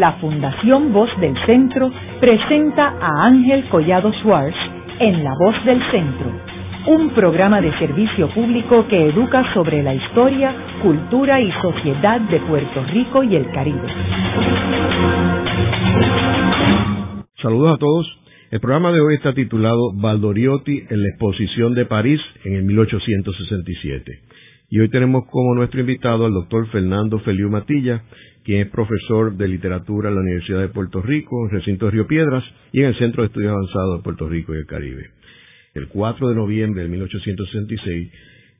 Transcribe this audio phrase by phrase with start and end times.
[0.00, 4.56] la Fundación Voz del Centro presenta a Ángel Collado Schwartz
[4.98, 6.30] en La Voz del Centro,
[6.86, 12.84] un programa de servicio público que educa sobre la historia, cultura y sociedad de Puerto
[12.92, 13.88] Rico y el Caribe.
[17.40, 18.18] Saludos a todos.
[18.50, 24.20] El programa de hoy está titulado Valdoriotti en la exposición de París en el 1867.
[24.68, 28.02] Y hoy tenemos como nuestro invitado al doctor Fernando Feliu Matilla,
[28.44, 32.06] quien es profesor de literatura en la Universidad de Puerto Rico, en recinto de Río
[32.08, 32.42] Piedras
[32.72, 35.10] y en el Centro de Estudios Avanzados de Puerto Rico y el Caribe.
[35.74, 38.10] El 4 de noviembre de 1866,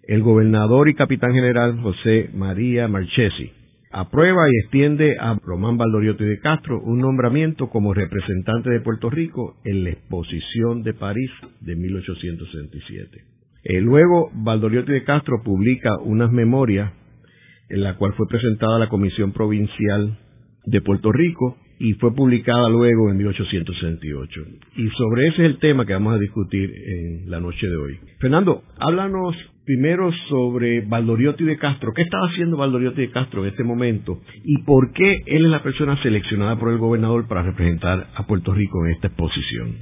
[0.04, 3.50] el gobernador y capitán general José María Marchesi
[3.90, 9.56] aprueba y extiende a Román Valdoriotti de Castro un nombramiento como representante de Puerto Rico
[9.64, 13.35] en la exposición de París de 1867.
[13.68, 16.92] Eh, luego, Valdoriotti de Castro publica unas memorias
[17.68, 20.16] en la cual fue presentada a la Comisión Provincial
[20.66, 24.40] de Puerto Rico y fue publicada luego en 1868.
[24.76, 27.98] Y sobre ese es el tema que vamos a discutir en la noche de hoy.
[28.20, 31.92] Fernando, háblanos primero sobre Valdoriotti de Castro.
[31.92, 34.20] ¿Qué estaba haciendo Valdoriotti de Castro en este momento?
[34.44, 38.54] ¿Y por qué él es la persona seleccionada por el gobernador para representar a Puerto
[38.54, 39.74] Rico en esta exposición?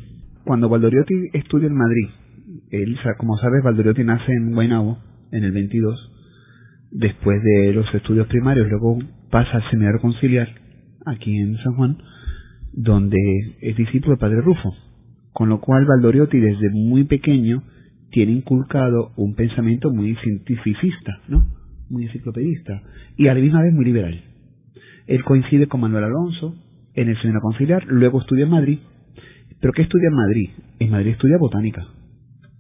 [0.43, 2.09] Cuando Valdoriotti estudia en Madrid,
[2.71, 4.99] él, como sabes, Valdoriotti nace en Guaynabo
[5.33, 6.13] en el 22,
[6.91, 8.99] después de los estudios primarios, luego
[9.31, 10.49] pasa al seminario conciliar
[11.07, 11.99] aquí en San Juan,
[12.73, 13.19] donde
[13.61, 14.75] es discípulo del padre Rufo,
[15.33, 17.63] con lo cual Valdoriotti desde muy pequeño
[18.11, 21.47] tiene inculcado un pensamiento muy cientificista, ¿no?
[21.91, 22.83] muy enciclopedista,
[23.17, 24.23] y a la misma vez muy liberal.
[25.07, 26.55] Él coincide con Manuel Alonso
[26.95, 28.79] en el seminario conciliar, luego estudia en Madrid,
[29.61, 30.51] pero ¿qué estudia en Madrid?
[30.79, 31.85] En Madrid estudia botánica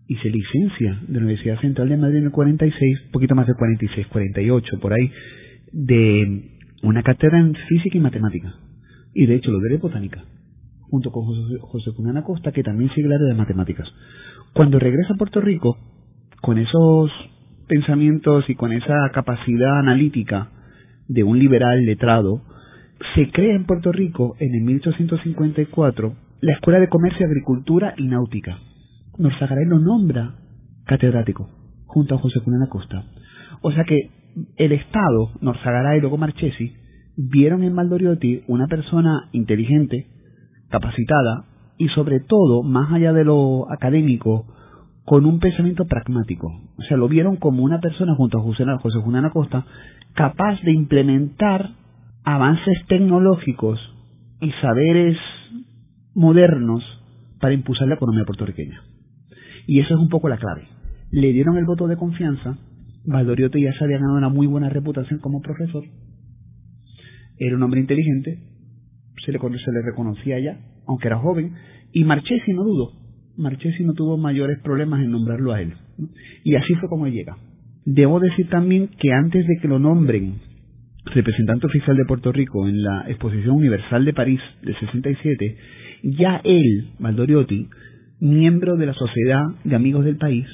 [0.06, 3.54] y se licencia de la Universidad Central de Madrid en el 46, poquito más de
[3.54, 5.10] 46, 48, por ahí,
[5.72, 6.50] de
[6.82, 8.54] una cátedra en física y matemática.
[9.14, 10.24] Y de hecho lo de botánica,
[10.82, 11.90] junto con José, José
[12.24, 13.88] Costa, que también sigue el área de matemáticas.
[14.52, 15.78] Cuando regresa a Puerto Rico,
[16.42, 17.10] con esos
[17.66, 20.50] pensamientos y con esa capacidad analítica
[21.08, 22.42] de un liberal letrado,
[23.14, 28.58] se crea en Puerto Rico en el 1854 la Escuela de Comercio, Agricultura y Náutica
[29.18, 30.34] Norzagaray lo nombra
[30.86, 31.48] catedrático
[31.86, 33.04] junto a José Cunana Costa.
[33.62, 34.10] O sea que
[34.56, 36.74] el Estado, Norzagaray y luego Marchesi,
[37.16, 40.06] vieron en Maldoriotti una persona inteligente,
[40.70, 41.44] capacitada
[41.78, 44.46] y sobre todo, más allá de lo académico,
[45.04, 46.48] con un pensamiento pragmático.
[46.78, 49.64] O sea, lo vieron como una persona junto a José, José Julián Acosta
[50.14, 51.70] capaz de implementar
[52.24, 53.78] avances tecnológicos
[54.40, 55.16] y saberes
[56.14, 56.82] modernos
[57.40, 58.80] para impulsar la economía puertorriqueña.
[59.66, 60.68] Y eso es un poco la clave.
[61.10, 62.58] Le dieron el voto de confianza.
[63.06, 65.84] Valdoriotti ya se había ganado una muy buena reputación como profesor.
[67.38, 68.38] Era un hombre inteligente.
[69.24, 71.54] Se le, se le reconocía ya, aunque era joven.
[71.92, 72.92] Y Marchesi no dudó.
[73.36, 75.74] Marchesi no tuvo mayores problemas en nombrarlo a él.
[76.44, 77.36] Y así fue como llega.
[77.84, 80.34] Debo decir también que antes de que lo nombren
[81.04, 85.56] representante oficial de Puerto Rico en la Exposición Universal de París del 67,
[86.02, 87.68] ya él, Valdoriotti,
[88.24, 90.46] miembro de la Sociedad de Amigos del País,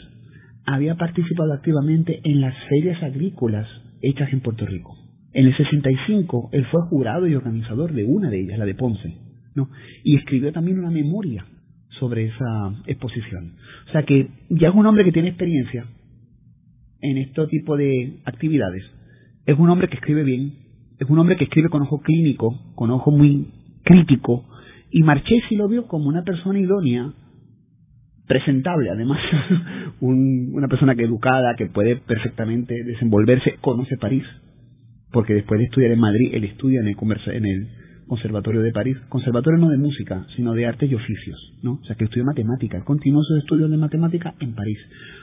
[0.66, 3.66] había participado activamente en las ferias agrícolas
[4.02, 4.96] hechas en Puerto Rico.
[5.32, 9.16] En el 65 él fue jurado y organizador de una de ellas, la de Ponce,
[9.54, 9.68] ¿no?
[10.02, 11.46] y escribió también una memoria
[12.00, 13.54] sobre esa exposición.
[13.88, 15.86] O sea que ya es un hombre que tiene experiencia
[17.02, 18.82] en este tipo de actividades.
[19.46, 20.54] Es un hombre que escribe bien,
[20.98, 23.46] es un hombre que escribe con ojo clínico, con ojo muy
[23.84, 24.44] crítico,
[24.90, 27.14] y Marchesi lo vio como una persona idónea
[28.30, 29.18] presentable, además,
[30.00, 34.22] una persona que educada, que puede perfectamente desenvolverse, conoce París,
[35.10, 36.94] porque después de estudiar en Madrid, él estudia en el,
[37.34, 37.68] en el
[38.06, 41.72] Conservatorio de París, conservatorio no de música, sino de artes y oficios, ¿no?
[41.72, 44.78] O sea, que estudia matemática, continuó sus estudios de matemática en París,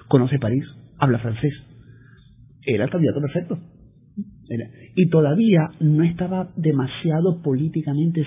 [0.09, 0.65] conoce París,
[0.97, 1.53] habla francés,
[2.65, 3.57] era el candidato perfecto.
[4.95, 8.25] y todavía no estaba demasiado políticamente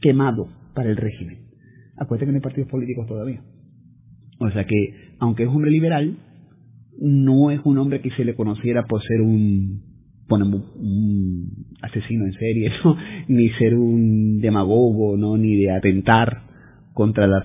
[0.00, 1.38] quemado para el régimen.
[1.96, 3.40] Acuérdate que no hay partidos políticos todavía.
[4.40, 6.16] O sea que, aunque es un hombre liberal,
[6.98, 9.82] no es un hombre que se le conociera por ser un,
[10.28, 11.48] un
[11.82, 12.72] asesino en serie,
[13.28, 16.42] ni ser un demagogo, no ni de atentar
[16.94, 17.42] contra la,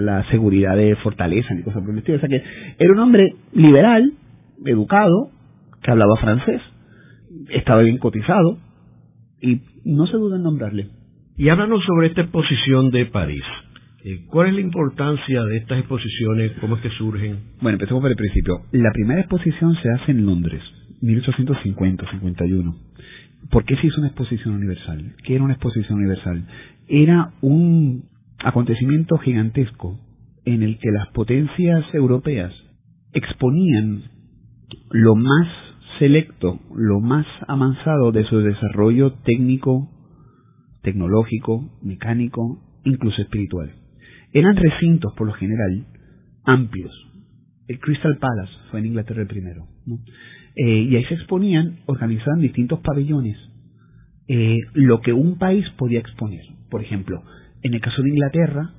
[0.00, 2.18] la, seguridad de Fortaleza, ni cosas por el estilo.
[2.18, 2.42] O sea que
[2.78, 4.12] era un hombre liberal,
[4.66, 5.30] educado,
[5.82, 6.60] que hablaba francés,
[7.48, 8.58] estaba bien cotizado,
[9.40, 10.88] y no se duda en nombrarle.
[11.38, 13.42] Y háblanos sobre esta exposición de París.
[14.02, 16.52] Eh, ¿Cuál es la importancia de estas exposiciones?
[16.60, 17.38] ¿Cómo es que surgen?
[17.60, 18.62] Bueno, empecemos por el principio.
[18.72, 20.62] La primera exposición se hace en Londres,
[21.02, 22.76] 1850-51.
[23.50, 25.14] ¿Por qué se hizo una exposición universal?
[25.24, 26.46] ¿Qué era una exposición universal?
[26.88, 28.04] Era un
[28.38, 30.00] acontecimiento gigantesco
[30.46, 32.54] en el que las potencias europeas
[33.12, 34.04] exponían
[34.90, 35.48] lo más
[35.98, 39.90] selecto, lo más avanzado de su desarrollo técnico,
[40.82, 43.79] tecnológico, mecánico, incluso espiritual.
[44.32, 45.86] Eran recintos, por lo general,
[46.44, 46.92] amplios.
[47.66, 49.66] El Crystal Palace fue en Inglaterra el primero.
[50.56, 53.36] Eh, y ahí se exponían, organizaban distintos pabellones,
[54.28, 56.42] eh, lo que un país podía exponer.
[56.70, 57.22] Por ejemplo,
[57.62, 58.74] en el caso de Inglaterra,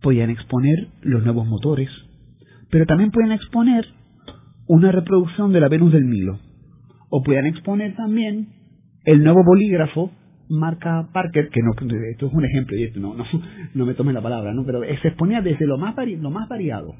[0.00, 1.88] podían exponer los nuevos motores,
[2.70, 3.84] pero también podían exponer
[4.66, 6.38] una reproducción de la Venus del Nilo,
[7.10, 8.48] o podían exponer también
[9.04, 10.12] el nuevo bolígrafo
[10.52, 13.24] marca Parker, que no, esto es un ejemplo, y no, no,
[13.74, 14.64] no me tome la palabra, ¿no?
[14.64, 16.94] pero se exponía desde lo más, lo más variado.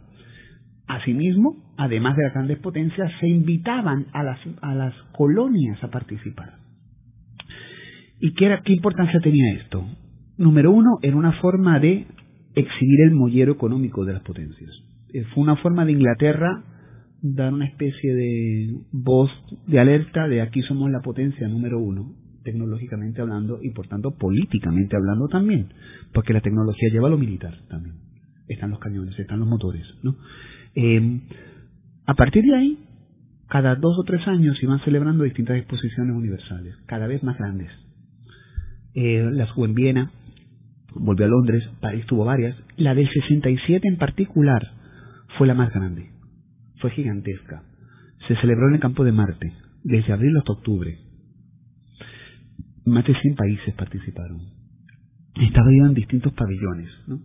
[0.86, 6.54] Asimismo, además de las grandes potencias, se invitaban a las, a las colonias a participar.
[8.20, 9.84] ¿Y qué, era, qué importancia tenía esto?
[10.36, 12.06] Número uno, era una forma de
[12.54, 14.70] exhibir el mollero económico de las potencias.
[15.12, 16.64] Eh, fue una forma de Inglaterra
[17.22, 19.30] dar una especie de voz
[19.66, 24.96] de alerta de aquí somos la potencia número uno, tecnológicamente hablando y por tanto políticamente
[24.96, 25.68] hablando también,
[26.12, 27.96] porque la tecnología lleva a lo militar también.
[28.48, 30.16] Están los cañones, están los motores, ¿no?
[30.74, 31.20] Eh,
[32.06, 32.78] a partir de ahí,
[33.48, 37.70] cada dos o tres años iban celebrando distintas exposiciones universales, cada vez más grandes.
[38.94, 40.10] Eh, la fue en Viena,
[40.94, 42.56] volvió a Londres, París tuvo varias.
[42.76, 44.72] La del 67 en particular
[45.38, 46.10] fue la más grande,
[46.80, 47.62] fue gigantesca.
[48.28, 49.52] Se celebró en el campo de Marte,
[49.84, 50.98] desde abril hasta octubre.
[52.84, 54.40] Más de 100 países participaron.
[55.40, 57.20] Estaba yo en distintos pabellones, ¿no?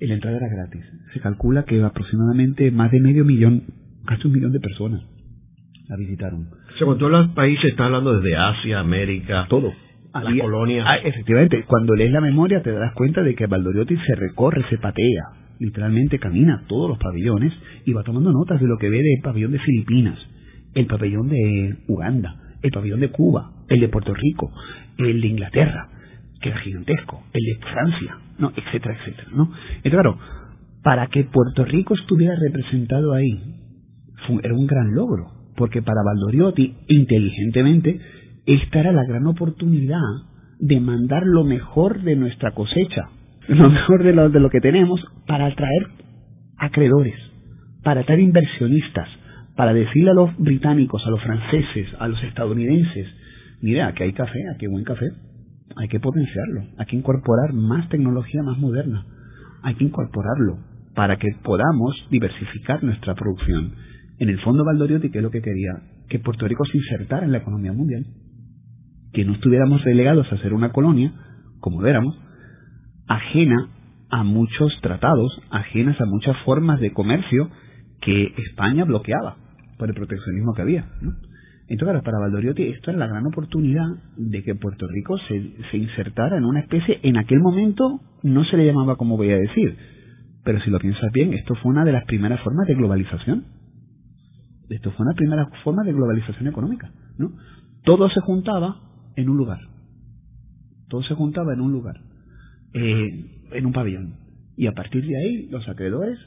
[0.00, 0.82] la entrada era gratis.
[1.12, 3.64] Se calcula que aproximadamente más de medio millón,
[4.06, 5.02] casi un millón de personas
[5.88, 6.46] la visitaron.
[6.46, 9.72] O sea, cuando los países, está hablando desde Asia, América, todo.
[10.14, 10.86] Las colonias.
[10.88, 14.78] Ah, efectivamente, cuando lees la memoria te das cuenta de que Valdoriotti se recorre, se
[14.78, 15.24] patea,
[15.58, 17.52] literalmente camina todos los pabellones
[17.84, 20.18] y va tomando notas de lo que ve del pabellón de Filipinas,
[20.74, 24.52] el pabellón de Uganda, el pabellón de Cuba, el de Puerto Rico,
[24.98, 25.88] el de Inglaterra,
[26.40, 29.52] que era gigantesco, el de Francia, no, etcétera, etcétera, ¿no?
[29.82, 30.18] Entonces, claro,
[30.82, 33.38] para que Puerto Rico estuviera representado ahí,
[34.42, 35.26] era un gran logro,
[35.56, 38.00] porque para Valdoriotti, inteligentemente,
[38.46, 40.00] esta era la gran oportunidad
[40.58, 43.08] de mandar lo mejor de nuestra cosecha,
[43.48, 45.88] lo mejor de lo, de lo que tenemos, para atraer
[46.56, 47.14] acreedores,
[47.82, 49.08] para atraer inversionistas,
[49.60, 53.06] para decirle a los británicos, a los franceses, a los estadounidenses,
[53.60, 55.04] mira, aquí hay café, aquí hay buen café,
[55.76, 59.04] hay que potenciarlo, hay que incorporar más tecnología más moderna,
[59.62, 60.60] hay que incorporarlo
[60.94, 63.74] para que podamos diversificar nuestra producción.
[64.18, 65.72] En el fondo Valdoriotti, que es lo que quería,
[66.08, 68.06] que Puerto Rico se insertara en la economía mundial,
[69.12, 71.12] que no estuviéramos relegados a ser una colonia,
[71.58, 72.18] como éramos,
[73.08, 73.68] ajena
[74.08, 77.50] a muchos tratados, ajenas a muchas formas de comercio
[78.00, 79.36] que España bloqueaba
[79.80, 80.84] por el proteccionismo que había.
[81.00, 81.14] ¿no?
[81.66, 83.86] Entonces, para Valdoriotti esto era la gran oportunidad
[84.16, 88.56] de que Puerto Rico se, se, insertara en una especie, en aquel momento no se
[88.56, 89.76] le llamaba como voy a decir,
[90.44, 93.44] pero si lo piensas bien, esto fue una de las primeras formas de globalización.
[94.68, 96.92] Esto fue una primera forma de globalización económica.
[97.84, 98.76] Todo se juntaba
[99.16, 99.60] en un lugar.
[100.88, 101.96] Todo se juntaba en un lugar,
[102.74, 104.14] eh, en un pabellón.
[104.56, 106.18] Y a partir de ahí, los acreedores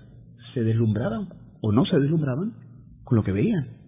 [0.53, 1.27] se deslumbraban
[1.61, 2.62] o no se deslumbraban
[3.03, 3.83] con lo que veían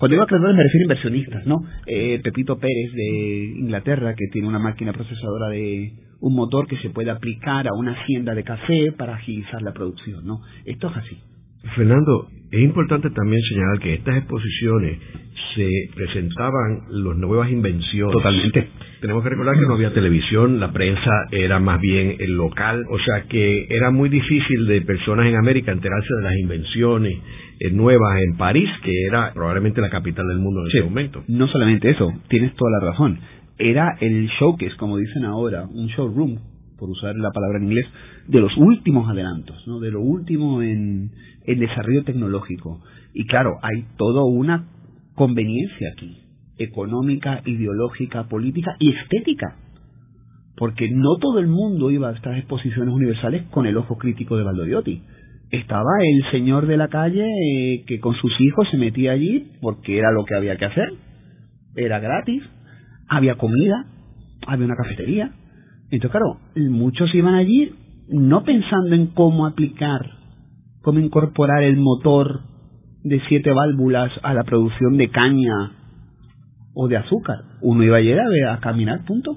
[0.00, 1.62] cuando digo acreedores me refiero a inversionistas, ¿no?
[1.84, 6.88] Eh, Pepito Pérez de Inglaterra, que tiene una máquina procesadora de un motor que se
[6.88, 10.40] puede aplicar a una hacienda de café para agilizar la producción, ¿no?
[10.64, 11.18] Esto es así.
[11.74, 14.98] Fernando, es importante también señalar que estas exposiciones
[15.54, 18.12] se presentaban las nuevas invenciones.
[18.12, 18.68] Totalmente.
[19.00, 22.98] Tenemos que recordar que no había televisión, la prensa era más bien el local, o
[22.98, 27.14] sea que era muy difícil de personas en América enterarse de las invenciones,
[27.60, 31.24] eh, nuevas en París, que era probablemente la capital del mundo en ese momento.
[31.28, 33.18] No solamente eso, tienes toda la razón.
[33.58, 36.38] Era el showcase, como dicen ahora, un showroom,
[36.80, 37.86] por usar la palabra en inglés,
[38.26, 39.78] de los últimos adelantos, ¿no?
[39.78, 41.12] de lo último en
[41.44, 42.80] el desarrollo tecnológico.
[43.12, 44.66] Y claro, hay toda una
[45.14, 46.16] conveniencia aquí,
[46.58, 49.56] económica, ideológica, política y estética.
[50.56, 54.44] Porque no todo el mundo iba a estas exposiciones universales con el ojo crítico de
[54.44, 55.02] Valdoriotti
[55.50, 59.98] estaba el señor de la calle eh, que con sus hijos se metía allí porque
[59.98, 60.92] era lo que había que hacer.
[61.74, 62.42] Era gratis,
[63.08, 63.86] había comida,
[64.46, 65.32] había una cafetería.
[65.90, 66.38] Entonces, claro,
[66.70, 67.72] muchos iban allí
[68.08, 70.00] no pensando en cómo aplicar,
[70.82, 72.40] cómo incorporar el motor
[73.02, 75.72] de siete válvulas a la producción de caña
[76.74, 77.38] o de azúcar.
[77.62, 79.36] Uno iba a, a caminar, punto.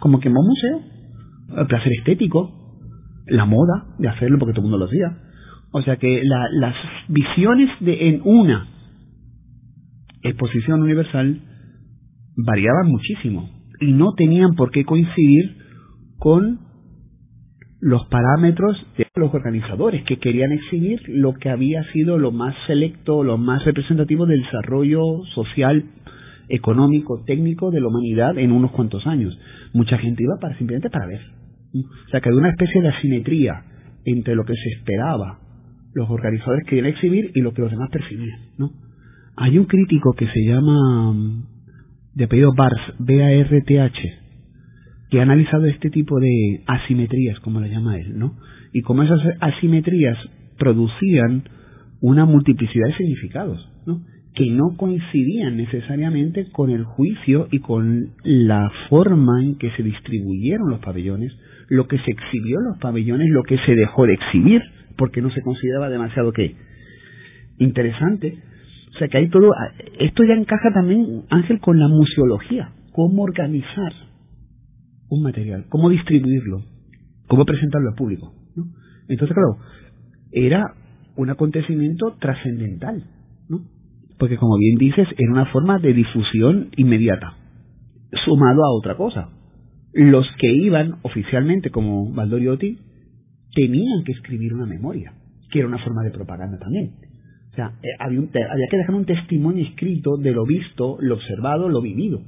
[0.00, 0.80] Como que en un museo.
[1.60, 2.50] El placer estético,
[3.26, 5.18] la moda de hacerlo porque todo el mundo lo hacía.
[5.72, 6.74] O sea que las
[7.08, 8.66] visiones de en una
[10.22, 11.40] exposición universal
[12.36, 13.48] variaban muchísimo
[13.80, 15.59] y no tenían por qué coincidir
[16.20, 16.60] con
[17.80, 23.24] los parámetros de los organizadores que querían exhibir lo que había sido lo más selecto,
[23.24, 25.02] lo más representativo del desarrollo
[25.34, 25.84] social,
[26.48, 29.36] económico, técnico de la humanidad en unos cuantos años.
[29.72, 31.20] Mucha gente iba para simplemente para ver.
[31.74, 33.64] O sea que había una especie de asimetría
[34.04, 35.40] entre lo que se esperaba
[35.94, 38.38] los organizadores querían exhibir y lo que los demás percibían.
[38.58, 38.70] ¿no?
[39.36, 41.14] Hay un crítico que se llama
[42.14, 42.52] de apellido
[42.98, 43.98] B-A-R-T-H,
[45.10, 48.36] que ha analizado este tipo de asimetrías, como lo llama él, ¿no?
[48.72, 50.16] Y cómo esas asimetrías
[50.58, 51.44] producían
[52.00, 54.00] una multiplicidad de significados, ¿no?
[54.32, 60.70] que no coincidían necesariamente con el juicio y con la forma en que se distribuyeron
[60.70, 61.32] los pabellones,
[61.68, 64.62] lo que se exhibió en los pabellones, lo que se dejó de exhibir,
[64.96, 66.54] porque no se consideraba demasiado que
[67.58, 68.38] interesante
[68.94, 69.50] o sea que hay todo,
[69.98, 73.92] esto ya encaja también, Ángel, con la museología, cómo organizar
[75.10, 76.62] un material, cómo distribuirlo,
[77.26, 78.32] cómo presentarlo al público.
[79.08, 79.58] Entonces, claro,
[80.32, 80.74] era
[81.16, 83.04] un acontecimiento trascendental,
[83.48, 83.60] ¿no?
[84.18, 87.34] Porque como bien dices, era una forma de difusión inmediata,
[88.24, 89.30] sumado a otra cosa.
[89.92, 92.78] Los que iban oficialmente como Valdoriotti
[93.54, 95.12] tenían que escribir una memoria,
[95.50, 96.92] que era una forma de propaganda también.
[97.50, 98.20] O sea, eh, había,
[98.70, 102.20] que dejar un testimonio escrito de lo visto, lo observado, lo vivido.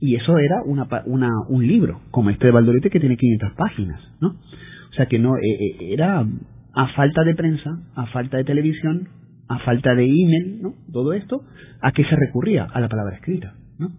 [0.00, 4.00] Y eso era una, una, un libro, como este de Valdorete que tiene 500 páginas,
[4.20, 4.28] ¿no?
[4.28, 6.26] O sea que no, eh, eh, era
[6.74, 9.08] a falta de prensa, a falta de televisión,
[9.48, 10.74] a falta de email, ¿no?
[10.92, 11.42] Todo esto,
[11.82, 12.64] ¿a qué se recurría?
[12.64, 13.90] A la palabra escrita, ¿no?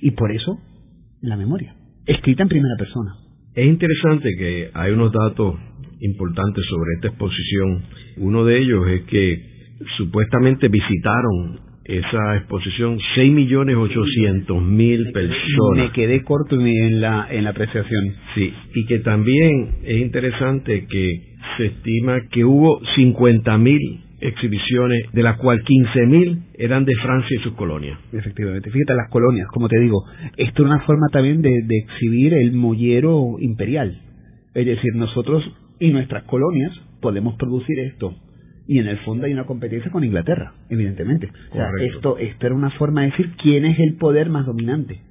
[0.00, 0.58] Y por eso,
[1.20, 1.74] la memoria,
[2.06, 3.14] escrita en primera persona.
[3.54, 5.56] Es interesante que hay unos datos
[6.00, 7.82] importantes sobre esta exposición.
[8.18, 9.54] Uno de ellos es que
[9.96, 15.86] supuestamente visitaron esa exposición 6.800.000 personas.
[15.86, 18.14] Me quedé corto en la, en la apreciación.
[18.34, 21.20] Sí, y que también es interesante que
[21.56, 27.52] se estima que hubo 50.000 exhibiciones, de las cuales 15.000 eran de Francia y sus
[27.52, 27.98] colonias.
[28.12, 30.02] Efectivamente, fíjate las colonias, como te digo,
[30.38, 34.00] esto es una forma también de, de exhibir el mollero imperial.
[34.54, 35.44] Es decir, nosotros
[35.78, 36.72] y nuestras colonias
[37.02, 38.14] podemos producir esto
[38.66, 41.30] y en el fondo hay una competencia con Inglaterra, evidentemente.
[41.50, 45.02] O sea, esto, esto era una forma de decir quién es el poder más dominante.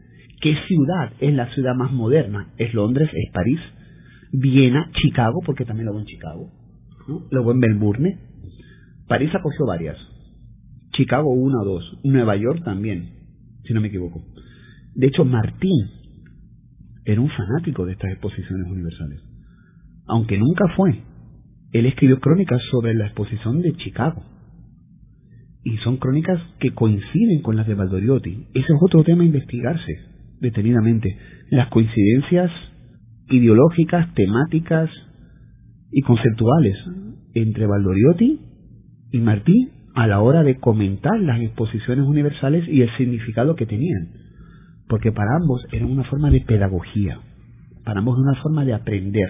[0.41, 2.49] ¿Qué ciudad es la ciudad más moderna?
[2.57, 3.09] ¿Es Londres?
[3.13, 3.59] ¿Es París?
[4.31, 4.89] ¿Viena?
[5.01, 5.39] ¿Chicago?
[5.45, 6.51] Porque también lo hubo en Chicago.
[7.07, 7.27] ¿no?
[7.29, 8.19] Lo hubo en Melbourne.
[9.07, 9.97] París acogió varias.
[10.93, 11.99] Chicago una o dos.
[12.03, 13.09] Nueva York también,
[13.63, 14.23] si no me equivoco.
[14.95, 15.89] De hecho, Martín
[17.05, 19.21] era un fanático de estas exposiciones universales.
[20.07, 21.03] Aunque nunca fue,
[21.73, 24.23] él escribió crónicas sobre la exposición de Chicago.
[25.63, 28.47] Y son crónicas que coinciden con las de Valdoriotti.
[28.53, 29.93] Ese es otro tema a investigarse
[30.39, 31.17] detenidamente.
[31.49, 32.51] Las coincidencias
[33.29, 34.89] ideológicas, temáticas
[35.91, 36.77] y conceptuales
[37.33, 38.39] entre Valdoriotti
[39.11, 44.09] y Martí a la hora de comentar las exposiciones universales y el significado que tenían.
[44.87, 47.19] Porque para ambos era una forma de pedagogía,
[47.83, 49.29] para ambos una forma de aprender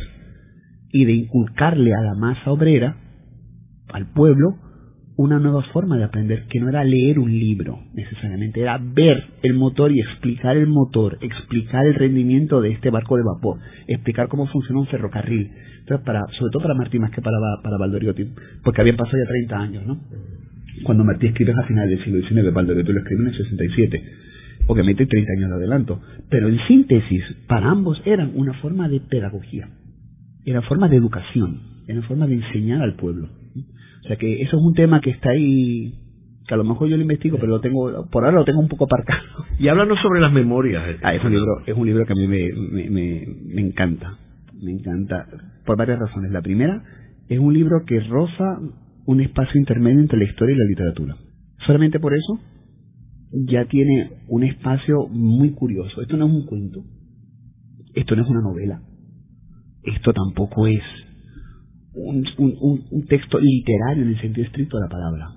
[0.94, 2.96] y de inculcarle a la masa obrera,
[3.92, 4.56] al pueblo,
[5.18, 9.56] una nueva forma de aprender, que no era leer un libro necesariamente, era ver el
[9.56, 13.58] motor y explicar el motor, explicar el rendimiento de este barco de vapor,
[13.88, 15.52] explicar cómo funciona un ferrocarril.
[15.80, 18.28] Entonces, para, sobre todo para Martí más que para, para Valdoriotti,
[18.64, 20.00] porque habían pasado ya 30 años, ¿no?
[20.84, 24.04] Cuando Martí escribe a finales del siglo XIX, Valdoriotti lo escribe en el 67.
[24.68, 26.02] Obviamente 30 años de adelanto.
[26.30, 29.68] Pero en síntesis, para ambos eran una forma de pedagogía
[30.46, 33.30] era forma de educación, era forma de enseñar al pueblo.
[34.04, 35.94] O sea que eso es un tema que está ahí,
[36.48, 38.68] que a lo mejor yo lo investigo, pero lo tengo, por ahora lo tengo un
[38.68, 39.24] poco aparcado.
[39.60, 40.84] Y háblanos sobre las memorias.
[41.02, 42.50] Ah, es un libro, es un libro que a mí me,
[42.90, 44.18] me, me, encanta,
[44.62, 45.28] me encanta,
[45.66, 46.32] por varias razones.
[46.32, 46.84] La primera,
[47.30, 48.60] es un libro que roza
[49.06, 51.16] un espacio intermedio entre la historia y la literatura.
[51.66, 52.40] Solamente por eso
[53.32, 56.02] ya tiene un espacio muy curioso.
[56.02, 56.84] Esto no es un cuento,
[57.96, 58.82] esto no es una novela,
[59.84, 60.82] esto tampoco es
[61.96, 65.30] un, texto literario en el sentido estricto de la palabra.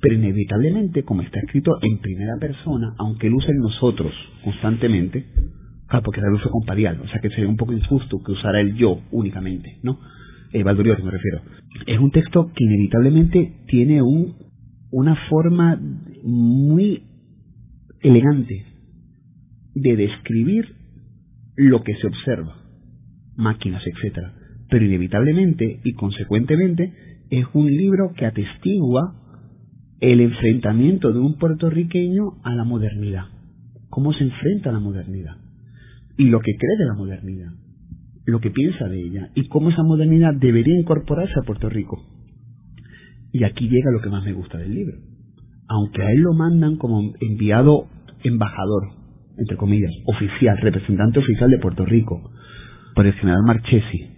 [0.00, 4.12] Pero inevitablemente, como está escrito en primera persona, aunque lo en nosotros
[4.42, 5.24] constantemente,
[5.86, 8.60] claro, porque el uso con parial, o sea que sería un poco injusto que usara
[8.60, 9.98] el yo únicamente, ¿no?
[10.52, 11.40] Eh, Valduriotti me refiero.
[11.86, 14.36] Es un texto que inevitablemente tiene un,
[14.90, 15.80] una forma
[16.22, 17.02] muy
[18.00, 18.64] elegante
[19.74, 20.76] de describir
[21.56, 22.63] lo que se observa,
[23.36, 24.34] máquinas, etcétera,
[24.68, 26.92] pero inevitablemente y consecuentemente
[27.30, 29.14] es un libro que atestigua
[30.00, 33.26] el enfrentamiento de un puertorriqueño a la modernidad,
[33.88, 35.36] cómo se enfrenta a la modernidad.
[36.16, 37.52] Y lo que cree de la modernidad,
[38.26, 39.30] lo que piensa de ella.
[39.34, 42.02] Y cómo esa modernidad debería incorporarse a Puerto Rico.
[43.32, 44.96] Y aquí llega lo que más me gusta del libro.
[45.68, 47.88] Aunque a él lo mandan como enviado
[48.22, 48.90] embajador,
[49.38, 52.30] entre comillas, oficial, representante oficial de Puerto Rico,
[52.94, 54.10] por el general Marchesi,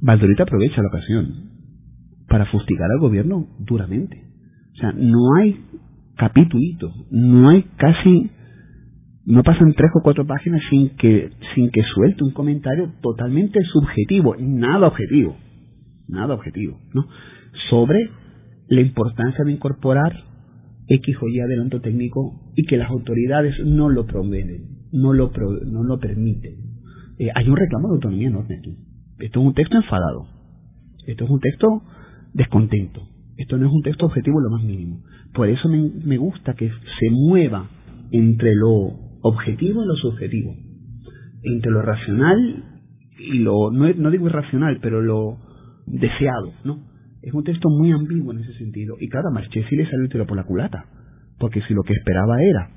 [0.00, 1.54] Valdorita aprovecha la ocasión
[2.28, 4.22] para fustigar al gobierno duramente.
[4.74, 5.60] O sea, no hay
[6.16, 8.30] capitulito, no hay casi,
[9.24, 14.36] no pasan tres o cuatro páginas sin que, sin que suelte un comentario totalmente subjetivo,
[14.38, 15.36] nada objetivo,
[16.08, 17.06] nada objetivo, ¿no?
[17.70, 18.10] Sobre
[18.68, 20.12] la importancia de incorporar
[20.86, 25.30] X o Y adelanto técnico y que las autoridades no lo proveen, no lo,
[25.66, 26.73] no lo permiten.
[27.18, 28.76] Eh, hay un reclamo de autonomía enorme aquí.
[29.18, 30.26] Esto es un texto enfadado.
[31.06, 31.82] Esto es un texto
[32.32, 33.08] descontento.
[33.36, 35.02] Esto no es un texto objetivo lo más mínimo.
[35.32, 37.68] Por eso me, gusta que se mueva
[38.10, 38.92] entre lo
[39.22, 40.54] objetivo y lo subjetivo.
[41.42, 42.64] Entre lo racional
[43.18, 45.38] y lo, no, no digo irracional, pero lo
[45.86, 46.78] deseado, ¿no?
[47.22, 48.96] Es un texto muy ambiguo en ese sentido.
[49.00, 50.84] Y claro, a Marchesi le salió el tiro por la culata.
[51.38, 52.70] Porque si lo que esperaba era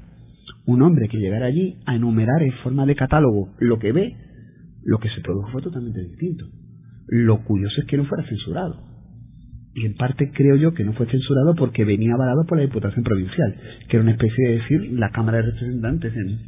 [0.66, 4.16] un hombre que llegara allí a enumerar en forma de catálogo lo que ve,
[4.84, 6.46] lo que se produjo fue totalmente distinto.
[7.08, 8.84] Lo curioso es que no fuera censurado.
[9.74, 13.04] Y en parte creo yo que no fue censurado porque venía avalado por la Diputación
[13.04, 13.56] Provincial,
[13.88, 16.40] que era una especie de decir la Cámara de Representantes en,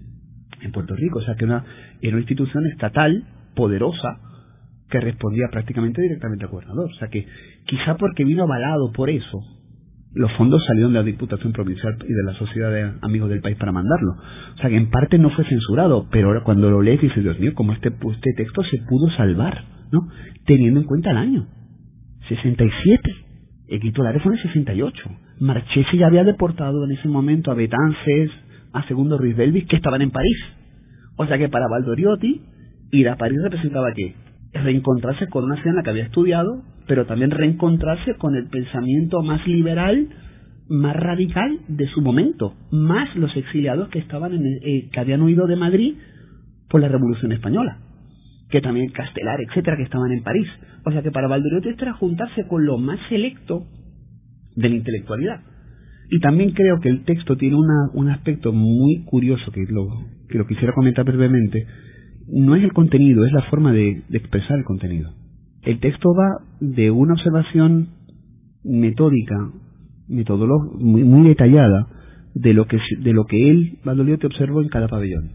[0.62, 1.19] en Puerto Rico.
[1.19, 1.63] O sea, que una,
[2.01, 4.19] era una institución estatal, poderosa,
[4.89, 6.89] que respondía prácticamente directamente al gobernador.
[6.91, 7.27] O sea que
[7.65, 9.39] quizá porque vino avalado por eso,
[10.13, 13.58] los fondos salieron de la Diputación Provincial y de la Sociedad de Amigos del País
[13.58, 14.13] para mandarlo.
[14.56, 17.39] O sea que en parte no fue censurado, pero ahora cuando lo lees dices, Dios
[17.39, 19.63] mío, ¿cómo este, este texto se pudo salvar?
[19.91, 20.08] ¿no?
[20.45, 21.48] Teniendo en cuenta el año.
[22.28, 23.02] 67.
[23.69, 25.10] El titular fue en el 68.
[25.41, 28.32] Marchesi ya había deportado en ese momento a Betances,
[28.74, 30.38] a Segundo Ruiz Belvis, que estaban en París.
[31.17, 32.41] O sea que para Valdoriotti,
[32.91, 34.15] ir a París representaba qué?
[34.53, 40.09] Reencontrarse con una escena que había estudiado, pero también reencontrarse con el pensamiento más liberal,
[40.69, 45.47] más radical de su momento, más los exiliados que estaban en eh, que habían huido
[45.47, 45.95] de Madrid
[46.69, 47.77] por la Revolución Española,
[48.49, 50.47] que también Castelar, etcétera, que estaban en París.
[50.85, 53.65] O sea que para Valdoriotti era juntarse con lo más selecto
[54.55, 55.41] de la intelectualidad.
[56.12, 59.88] Y también creo que el texto tiene una, un aspecto muy curioso que lo,
[60.27, 61.65] que lo quisiera comentar brevemente,
[62.32, 65.12] no es el contenido, es la forma de, expresar el contenido.
[65.63, 67.89] El texto va de una observación
[68.63, 69.36] metódica,
[70.08, 71.88] metodológica, muy, detallada
[72.34, 73.80] de lo que de lo que él,
[74.20, 75.32] te observó en cada pabellón.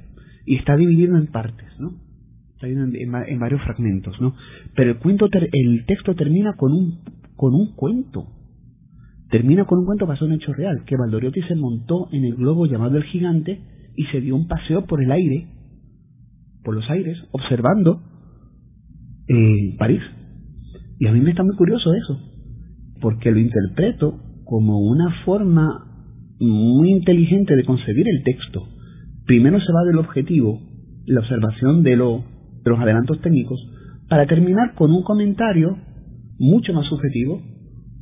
[0.47, 1.93] Y está dividido en partes, ¿no?
[2.55, 4.35] Está dividido en, varios fragmentos, ¿no?
[4.75, 7.01] Pero el cuento el texto termina con un
[7.37, 8.29] con un cuento.
[9.31, 12.67] Termina con un cuento basado en hecho real, que Valdoriotti se montó en el globo
[12.67, 13.61] llamado el gigante
[13.97, 15.49] y se dio un paseo por el aire
[16.65, 18.01] por los aires observando
[19.29, 20.03] eh, París.
[20.99, 22.19] Y a mí me está muy curioso eso,
[23.01, 25.95] porque lo interpreto como una forma
[26.41, 28.67] muy inteligente de concebir el texto.
[29.27, 30.61] Primero se va del objetivo,
[31.07, 32.25] la observación de, lo,
[32.65, 33.61] de los adelantos técnicos,
[34.09, 35.77] para terminar con un comentario
[36.39, 37.43] mucho más subjetivo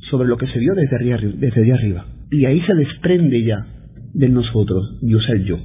[0.09, 2.05] sobre lo que se vio desde arriba, desde allá arriba.
[2.31, 3.65] Y ahí se desprende ya
[4.13, 5.57] de nosotros y usa el yo.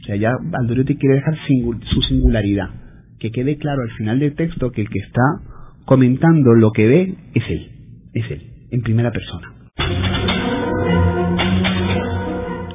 [0.00, 2.70] O sea, ya Valdoriotti quiere dejar su singularidad.
[3.18, 5.22] Que quede claro al final del texto que el que está
[5.84, 7.70] comentando lo que ve es él.
[8.12, 9.52] Es él, en primera persona.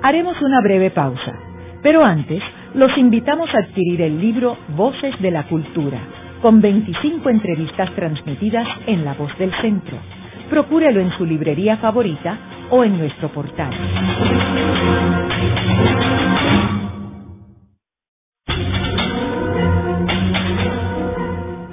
[0.04, 1.34] Haremos una breve pausa,
[1.84, 2.42] pero antes
[2.74, 6.00] los invitamos a adquirir el libro Voces de la Cultura,
[6.42, 9.98] con 25 entrevistas transmitidas en La Voz del Centro.
[10.50, 12.38] Procúrelo en su librería favorita
[12.72, 13.72] o en nuestro portal.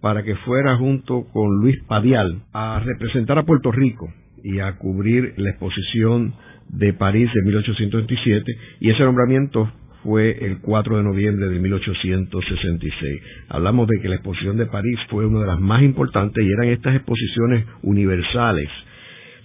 [0.00, 4.12] para que fuera junto con Luis Padial a representar a Puerto Rico
[4.44, 6.34] y a cubrir la exposición
[6.68, 9.70] de París de 1827 y ese nombramiento
[10.02, 13.22] fue el 4 de noviembre de 1866.
[13.48, 16.68] Hablamos de que la exposición de París fue una de las más importantes y eran
[16.68, 18.68] estas exposiciones universales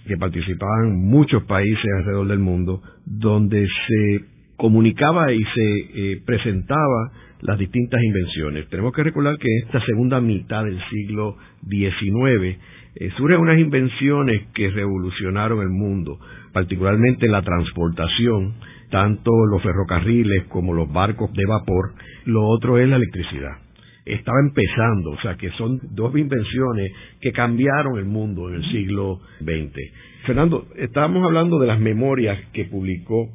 [0.06, 4.24] que participaban muchos países alrededor del mundo, donde se
[4.56, 8.68] comunicaba y se eh, presentaba las distintas invenciones.
[8.68, 11.36] Tenemos que recordar que en esta segunda mitad del siglo
[11.68, 12.58] XIX
[12.96, 16.18] eh, surgen unas invenciones que revolucionaron el mundo,
[16.52, 18.54] particularmente la transportación,
[18.90, 21.94] tanto los ferrocarriles como los barcos de vapor.
[22.24, 23.58] Lo otro es la electricidad.
[24.04, 29.20] Estaba empezando, o sea que son dos invenciones que cambiaron el mundo en el siglo
[29.40, 30.26] XX.
[30.26, 33.28] Fernando, estábamos hablando de las memorias que publicó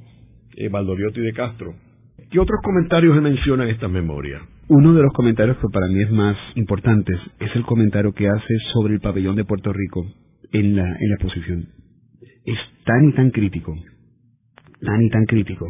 [0.55, 1.75] eh, Valdoriotti de Castro.
[2.35, 4.41] ¿Qué otros comentarios mencionan estas memorias?
[4.67, 8.53] Uno de los comentarios que para mí es más importantes es el comentario que hace
[8.73, 10.05] sobre el pabellón de Puerto Rico
[10.51, 11.69] en la, en la exposición.
[12.43, 13.73] Es tan y tan crítico,
[14.81, 15.65] tan y tan crítico,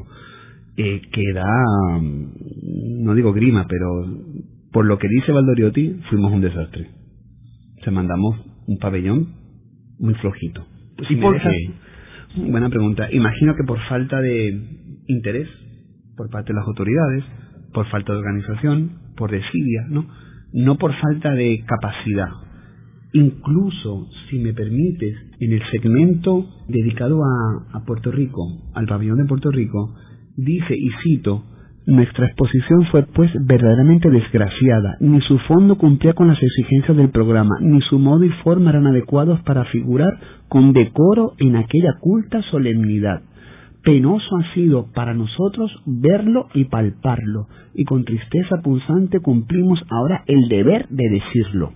[0.76, 3.88] eh, que da, mm, no digo grima, pero
[4.72, 6.88] por lo que dice Valdoriotti, fuimos un desastre.
[7.84, 9.36] Se mandamos un pabellón
[10.00, 10.66] muy flojito.
[11.10, 11.70] ¿Y por qué?
[12.38, 13.08] Buena pregunta.
[13.12, 14.60] Imagino que por falta de
[15.06, 15.48] interés
[16.16, 17.24] por parte de las autoridades,
[17.74, 20.06] por falta de organización, por desidia, ¿no?
[20.54, 22.30] No por falta de capacidad.
[23.14, 28.42] Incluso, si me permites, en el segmento dedicado a, a Puerto Rico,
[28.74, 29.96] al pabellón de Puerto Rico,
[30.36, 31.44] dice, y cito,
[31.88, 34.98] nuestra exposición fue pues verdaderamente desgraciada.
[35.02, 38.88] Ni su fondo cumplía con las exigencias del programa, ni su modo y forma eran
[38.88, 43.22] adecuados para figurar con decoro en aquella culta solemnidad.
[43.86, 50.50] Penoso ha sido para nosotros verlo y palparlo, y con tristeza pulsante cumplimos ahora el
[50.50, 51.72] deber de decirlo.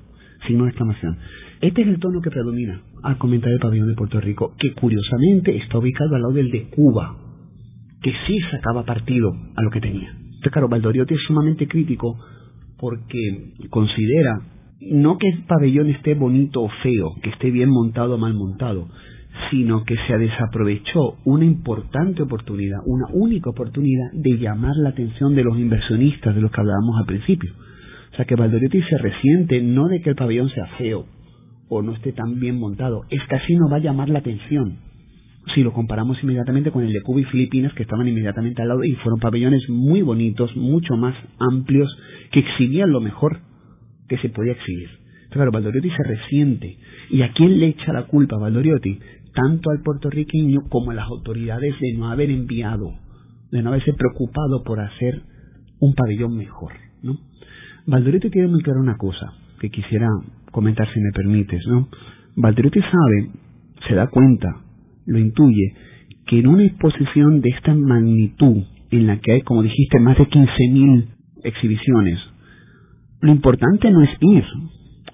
[0.47, 1.17] Signo de exclamación.
[1.61, 5.55] Este es el tono que predomina al comentario del pabellón de Puerto Rico, que curiosamente
[5.57, 7.15] está ubicado al lado del de Cuba,
[8.01, 10.09] que sí sacaba partido a lo que tenía.
[10.09, 12.17] Entonces, claro, Valdoriotti es sumamente crítico
[12.79, 14.41] porque considera
[14.81, 18.87] no que el pabellón esté bonito o feo, que esté bien montado o mal montado,
[19.49, 25.43] sino que se desaprovechó una importante oportunidad, una única oportunidad de llamar la atención de
[25.43, 27.53] los inversionistas de los que hablábamos al principio.
[28.11, 31.05] O sea que Valdoriotti se resiente no de que el pabellón sea feo
[31.69, 34.77] o no esté tan bien montado, es que así no va a llamar la atención.
[35.53, 38.83] Si lo comparamos inmediatamente con el de Cuba y Filipinas, que estaban inmediatamente al lado
[38.83, 41.89] y fueron pabellones muy bonitos, mucho más amplios,
[42.31, 43.39] que exhibían lo mejor
[44.07, 44.89] que se podía exhibir.
[45.29, 46.77] Entonces, claro, Valdoriotti se resiente.
[47.11, 48.99] ¿Y a quién le echa la culpa Valdoriotti?
[49.39, 52.93] Tanto al puertorriqueño como a las autoridades de no haber enviado,
[53.51, 55.21] de no haberse preocupado por hacer
[55.79, 56.73] un pabellón mejor.
[57.01, 57.17] ¿no?
[57.87, 60.09] Valdoriotti tiene muy clara una cosa que quisiera
[60.51, 61.61] comentar si me permites.
[61.67, 61.87] ¿no?
[62.35, 63.31] Valdoriotti sabe,
[63.87, 64.61] se da cuenta,
[65.05, 65.73] lo intuye,
[66.27, 70.27] que en una exposición de esta magnitud, en la que hay, como dijiste, más de
[70.27, 71.05] 15.000
[71.43, 72.19] exhibiciones,
[73.21, 74.43] lo importante no es ir,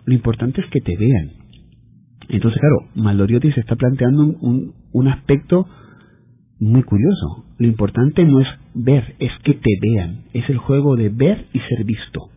[0.05, 1.44] lo importante es que te vean,
[2.29, 5.67] entonces, claro, Maldoriotti se está planteando un, un, aspecto
[6.59, 7.45] muy curioso.
[7.57, 10.23] Lo importante no es ver, es que te vean.
[10.33, 12.29] Es el juego de ver y ser visto.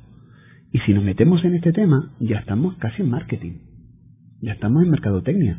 [0.73, 3.53] Y si nos metemos en este tema, ya estamos casi en marketing.
[4.43, 5.59] Ya estamos en mercadotecnia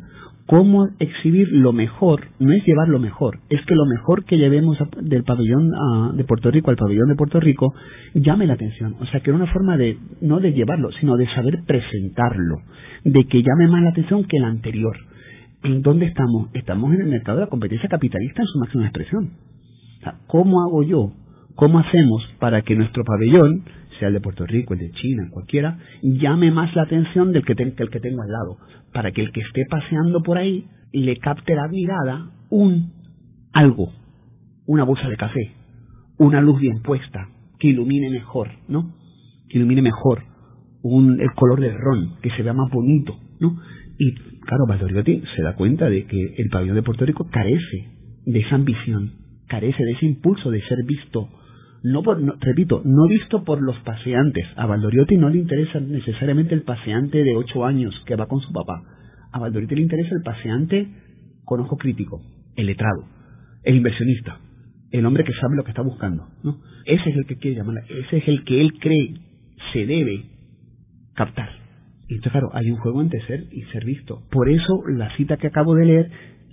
[0.50, 4.76] cómo exhibir lo mejor, no es llevar lo mejor, es que lo mejor que llevemos
[5.00, 5.70] del pabellón
[6.16, 7.72] de Puerto Rico al pabellón de Puerto Rico
[8.14, 8.96] llame la atención.
[8.98, 12.62] O sea, que era una forma de, no de llevarlo, sino de saber presentarlo,
[13.04, 14.96] de que llame más la atención que el anterior.
[15.62, 16.48] ¿En dónde estamos?
[16.52, 19.30] Estamos en el mercado de la competencia capitalista en su máxima expresión.
[19.98, 21.12] O sea, ¿cómo hago yo?
[21.54, 23.62] ¿Cómo hacemos para que nuestro pabellón,
[24.08, 27.62] el de Puerto Rico, el de China, cualquiera, llame más la atención del que, que
[27.62, 28.58] el que tengo al lado?
[28.92, 32.92] para que el que esté paseando por ahí le capte la mirada un
[33.52, 33.92] algo,
[34.66, 35.52] una bolsa de café,
[36.18, 38.94] una luz bien puesta, que ilumine mejor, ¿no?
[39.48, 40.22] Que ilumine mejor
[40.82, 43.60] un, el color del ron, que se vea más bonito, ¿no?
[43.98, 47.88] Y claro, Valdoriotti se da cuenta de que el pabellón de Puerto Rico carece
[48.24, 49.12] de esa ambición,
[49.46, 51.28] carece de ese impulso de ser visto
[51.82, 54.46] no por, repito, no visto por los paseantes.
[54.56, 58.52] A Valdoriotti no le interesa necesariamente el paseante de ocho años que va con su
[58.52, 58.82] papá.
[59.32, 60.88] A Valdoriotti le interesa el paseante
[61.44, 62.20] con ojo crítico,
[62.56, 63.04] el letrado,
[63.64, 64.38] el inversionista,
[64.90, 66.58] el hombre que sabe lo que está buscando, ¿no?
[66.84, 69.14] Ese es el que quiere llamar, ese es el que él cree
[69.72, 70.24] se debe
[71.14, 71.50] captar.
[72.08, 74.22] Y entonces, claro, hay un juego entre ser y ser visto.
[74.30, 76.10] Por eso la cita que acabo de leer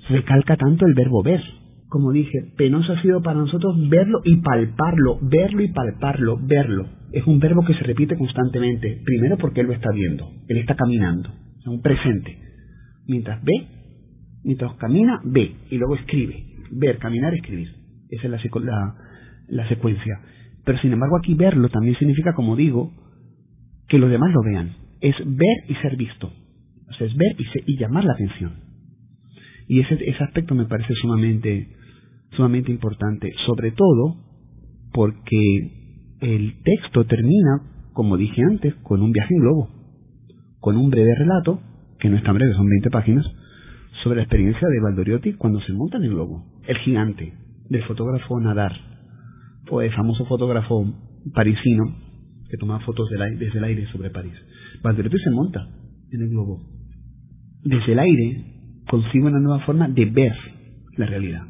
[0.10, 1.42] recalca tanto el verbo ver.
[1.90, 6.86] Como dije, penoso ha sido para nosotros verlo y palparlo, verlo y palparlo, verlo.
[7.14, 9.02] Es un verbo que se repite constantemente.
[9.06, 12.38] Primero porque él lo está viendo, él está caminando, es un presente.
[13.08, 13.54] Mientras ve,
[14.44, 16.44] mientras camina, ve y luego escribe.
[16.72, 17.70] Ver, caminar, escribir.
[18.10, 18.96] Esa es la, la,
[19.48, 20.20] la secuencia.
[20.66, 22.92] Pero sin embargo aquí verlo también significa, como digo,
[23.88, 24.76] que los demás lo vean.
[25.00, 26.28] Es ver y ser visto.
[26.90, 28.68] O sea, es ver y, y llamar la atención.
[29.68, 31.70] Y ese, ese aspecto me parece sumamente,
[32.38, 34.16] sumamente importante, sobre todo
[34.94, 35.72] porque
[36.22, 37.62] el texto termina,
[37.94, 39.70] como dije antes, con un viaje en globo,
[40.60, 41.60] con un breve relato,
[42.00, 43.26] que no es tan breve, son 20 páginas,
[44.04, 47.34] sobre la experiencia de Valdoriotti cuando se monta en el globo, el gigante,
[47.70, 48.74] del fotógrafo Nadar,
[49.70, 50.86] o el famoso fotógrafo
[51.34, 51.96] parisino
[52.50, 54.34] que toma fotos desde el aire sobre París.
[54.82, 55.68] Valdoriotti se monta
[56.12, 56.62] en el globo.
[57.64, 58.46] Desde el aire
[58.90, 60.34] consigue una nueva forma de ver
[60.96, 61.42] la realidad,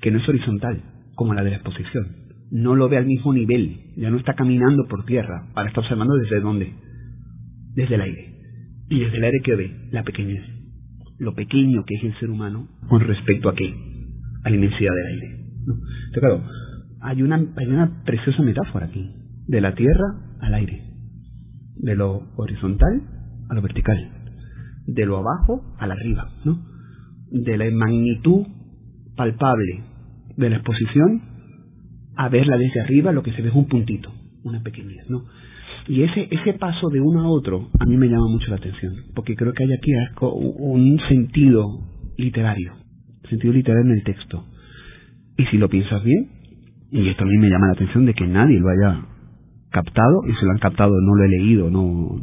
[0.00, 0.82] que no es horizontal,
[1.14, 2.06] como la de la exposición.
[2.50, 6.14] No lo ve al mismo nivel, ya no está caminando por tierra, ahora está observando
[6.14, 6.72] desde dónde,
[7.74, 8.34] desde el aire.
[8.88, 10.42] Y desde el aire que ve la pequeñez,
[11.18, 13.74] lo pequeño que es el ser humano con respecto a qué,
[14.44, 15.44] a la inmensidad del aire.
[15.58, 16.42] Entonces, claro,
[17.02, 19.10] hay una, hay una preciosa metáfora aquí,
[19.46, 20.82] de la tierra al aire,
[21.76, 23.02] de lo horizontal
[23.50, 23.96] a lo vertical,
[24.86, 26.66] de lo abajo a la arriba, ¿no?
[27.30, 28.46] de la magnitud
[29.18, 29.82] palpable
[30.36, 31.20] de la exposición
[32.16, 34.10] a verla desde arriba, lo que se ve es un puntito,
[34.44, 35.24] una pequeñez, ¿no?
[35.88, 38.94] Y ese, ese paso de uno a otro a mí me llama mucho la atención,
[39.14, 41.80] porque creo que hay aquí un sentido
[42.16, 42.74] literario,
[43.28, 44.44] sentido literario en el texto.
[45.36, 46.28] Y si lo piensas bien,
[46.90, 49.02] y esto a mí me llama la atención de que nadie lo haya
[49.70, 52.20] captado, y si lo han captado no lo he leído, no,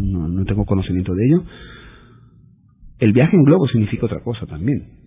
[0.00, 1.44] no, no, tengo conocimiento de ello.
[2.98, 5.05] El viaje en globo significa otra cosa también.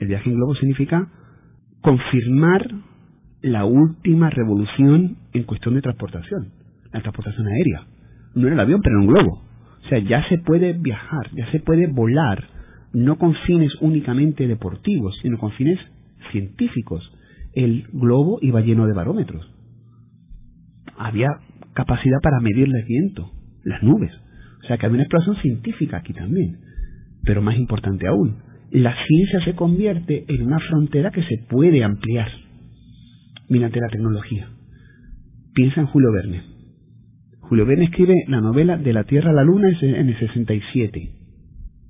[0.00, 1.08] El viaje en globo significa
[1.82, 2.68] confirmar
[3.42, 6.48] la última revolución en cuestión de transportación,
[6.92, 7.86] la transportación aérea.
[8.34, 9.42] No en el avión, pero en un globo.
[9.84, 12.44] O sea, ya se puede viajar, ya se puede volar,
[12.92, 15.78] no con fines únicamente deportivos, sino con fines
[16.32, 17.02] científicos
[17.52, 19.50] el globo iba lleno de barómetros.
[20.96, 21.28] Había
[21.72, 23.30] capacidad para medir el viento,
[23.64, 24.12] las nubes.
[24.62, 26.58] O sea que había una exploración científica aquí también.
[27.24, 28.36] Pero más importante aún,
[28.70, 32.28] la ciencia se convierte en una frontera que se puede ampliar
[33.48, 34.48] mediante la tecnología.
[35.54, 36.42] Piensa en Julio Verne.
[37.40, 41.10] Julio Verne escribe la novela De la Tierra a la Luna en el 67,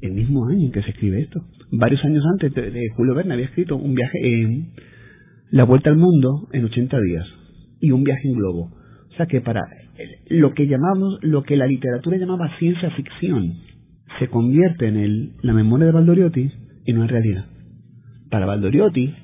[0.00, 1.44] el mismo año en que se escribe esto.
[1.70, 4.70] Varios años antes de Julio Verne había escrito un viaje en
[5.50, 7.26] la vuelta al mundo en 80 días
[7.80, 8.70] y un viaje en globo.
[9.10, 9.60] O sea que para
[10.30, 13.52] lo que llamamos, lo que la literatura llamaba ciencia ficción,
[14.18, 16.50] se convierte en el, la memoria de Valdoriotti
[16.86, 17.46] en una realidad.
[18.30, 19.14] Para Valdoriotti,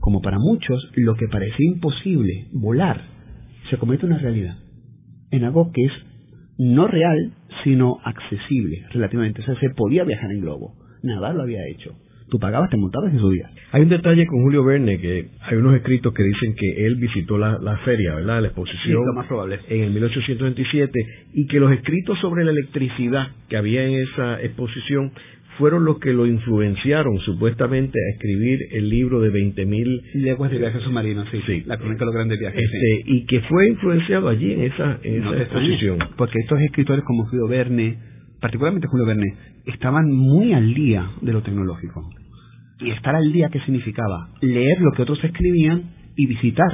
[0.00, 3.02] como para muchos, lo que parecía imposible, volar,
[3.70, 4.56] se convierte en una realidad.
[5.30, 5.92] En algo que es
[6.58, 7.32] no real,
[7.64, 9.42] sino accesible relativamente.
[9.42, 10.74] O sea, se podía viajar en globo.
[11.02, 11.94] Nada lo había hecho
[12.32, 13.50] tú pagabas, te montabas y subías.
[13.72, 17.36] Hay un detalle con Julio Verne que hay unos escritos que dicen que él visitó
[17.36, 18.40] la, feria, ¿verdad?
[18.40, 19.04] La exposición.
[19.14, 19.60] más probable.
[19.68, 20.98] En el 1827
[21.34, 25.12] y que los escritos sobre la electricidad que había en esa exposición
[25.62, 30.80] fueron los que lo influenciaron supuestamente a escribir el libro de 20.000 leguas de viaje
[30.80, 32.60] submarino, sí, sí, la crónica de los grandes viajes.
[32.60, 35.98] Este, Y que fue influenciado allí en esa, en esa exposición.
[36.16, 37.96] Porque estos escritores como Julio Verne,
[38.40, 42.10] particularmente Julio Verne, estaban muy al día de lo tecnológico
[42.80, 44.30] y estar al día, ¿qué significaba?
[44.40, 46.72] Leer lo que otros escribían y visitar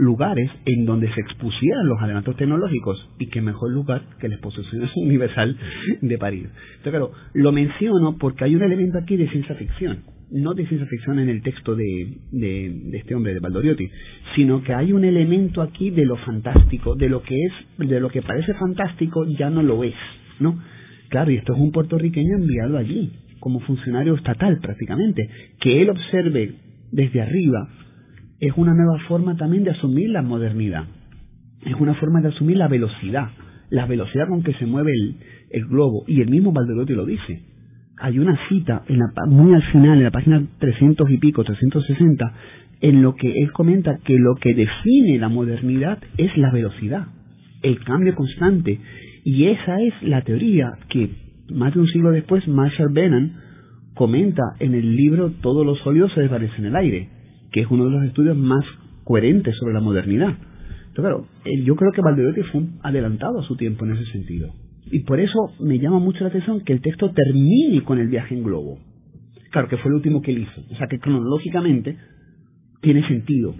[0.00, 4.88] lugares en donde se expusieran los adelantos tecnológicos y qué mejor lugar que la exposición
[4.96, 5.56] universal
[6.00, 6.46] de París.
[6.46, 9.98] Entonces, claro, lo menciono porque hay un elemento aquí de ciencia ficción,
[10.30, 13.90] no de ciencia ficción en el texto de, de, este hombre, de Valdoriotti,
[14.34, 18.08] sino que hay un elemento aquí de lo fantástico, de lo que es, de lo
[18.08, 19.94] que parece fantástico ya no lo es,
[20.38, 20.58] ¿no?
[21.10, 25.28] Claro, y esto es un puertorriqueño enviado allí, como funcionario estatal prácticamente.
[25.60, 26.54] Que él observe
[26.92, 27.68] desde arriba
[28.40, 30.84] es una nueva forma también de asumir la modernidad.
[31.64, 33.28] Es una forma de asumir la velocidad,
[33.68, 35.16] la velocidad con que se mueve el,
[35.50, 36.04] el globo.
[36.06, 37.42] Y el mismo Valderotti lo dice.
[37.98, 42.32] Hay una cita en la, muy al final, en la página 300 y pico, 360,
[42.80, 47.08] en lo que él comenta que lo que define la modernidad es la velocidad,
[47.62, 48.80] el cambio constante.
[49.22, 51.10] Y esa es la teoría que
[51.50, 53.32] más de un siglo después Marshall Benham
[53.94, 57.08] comenta en el libro Todos los sólidos se desvanecen en el aire,
[57.52, 58.64] que es uno de los estudios más
[59.04, 60.36] coherentes sobre la modernidad.
[60.94, 61.26] Claro,
[61.64, 64.52] yo creo que Valderotti fue adelantado a su tiempo en ese sentido.
[64.90, 68.34] Y por eso me llama mucho la atención que el texto termine con el viaje
[68.34, 68.78] en globo.
[69.50, 70.60] Claro, que fue el último que él hizo.
[70.70, 71.96] O sea que cronológicamente
[72.82, 73.54] tiene sentido,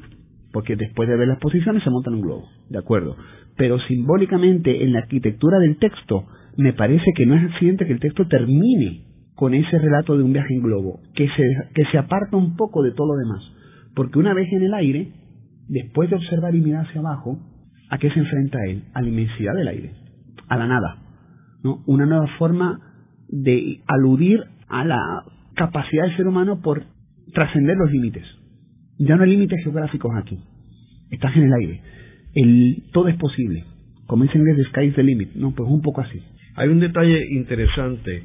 [0.53, 3.17] porque después de ver las posiciones se monta en un globo, ¿de acuerdo?
[3.57, 6.27] Pero simbólicamente en la arquitectura del texto
[6.57, 10.33] me parece que no es accidente que el texto termine con ese relato de un
[10.33, 11.43] viaje en globo, que se,
[11.75, 13.43] que se aparta un poco de todo lo demás.
[13.95, 15.13] Porque una vez en el aire,
[15.69, 17.39] después de observar y mirar hacia abajo,
[17.91, 18.85] ¿a qué se enfrenta él?
[18.95, 19.93] A la inmensidad del aire,
[20.49, 20.99] a la nada.
[21.63, 21.83] ¿no?
[21.87, 22.81] Una nueva forma
[23.29, 25.25] de aludir a la
[25.55, 26.85] capacidad del ser humano por
[27.33, 28.25] trascender los límites.
[28.99, 30.39] Ya no hay límites geográficos aquí.
[31.11, 31.83] Estás en el aire.
[32.35, 33.65] El, todo es posible.
[34.07, 35.35] Como en inglés, the sky is the limit.
[35.35, 36.21] No, pues un poco así.
[36.57, 38.25] Hay un detalle interesante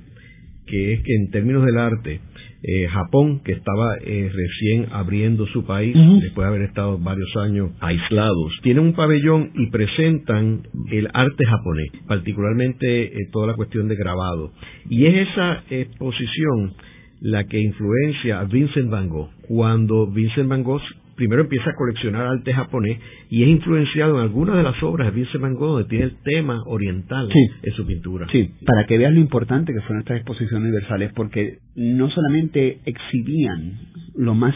[0.65, 2.19] que es que en términos del arte,
[2.67, 7.71] eh, Japón, que estaba eh, recién abriendo su país, después de haber estado varios años
[7.79, 13.95] aislados, tiene un pabellón y presentan el arte japonés, particularmente eh, toda la cuestión de
[13.95, 14.51] grabado.
[14.89, 16.73] Y es esa exposición
[17.21, 19.29] la que influencia a Vincent Van Gogh.
[19.47, 20.81] Cuando Vincent Van Gogh
[21.15, 22.99] primero empieza a coleccionar arte japonés
[23.29, 26.17] y es influenciado en algunas de las obras de Vincent Van Gogh donde tiene el
[26.23, 27.29] tema oriental
[27.63, 28.27] en su pintura.
[28.31, 33.79] Sí, para que veas lo importante que fueron estas exposiciones universales, porque no solamente exhibían
[34.15, 34.55] lo más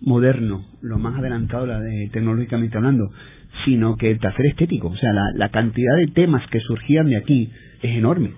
[0.00, 3.10] moderno, lo más adelantado la de, tecnológicamente hablando,
[3.64, 7.16] sino que el placer estético, o sea, la, la cantidad de temas que surgían de
[7.16, 7.50] aquí
[7.82, 8.32] es enorme,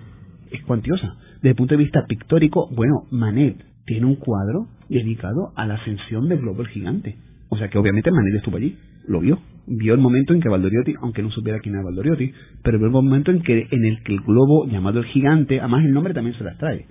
[0.51, 1.15] es cuantiosa.
[1.35, 6.29] Desde el punto de vista pictórico, bueno, Manet tiene un cuadro dedicado a la ascensión
[6.29, 7.17] del globo gigante.
[7.53, 8.75] O sea que obviamente Manet estuvo allí,
[9.07, 9.39] lo vio.
[9.67, 12.91] Vio el momento en que Valdoriotti, aunque no supiera quién era Valdoriotti, pero vio el
[12.91, 16.35] momento en que en el que el globo llamado el gigante, además el nombre también
[16.35, 16.87] se las trae.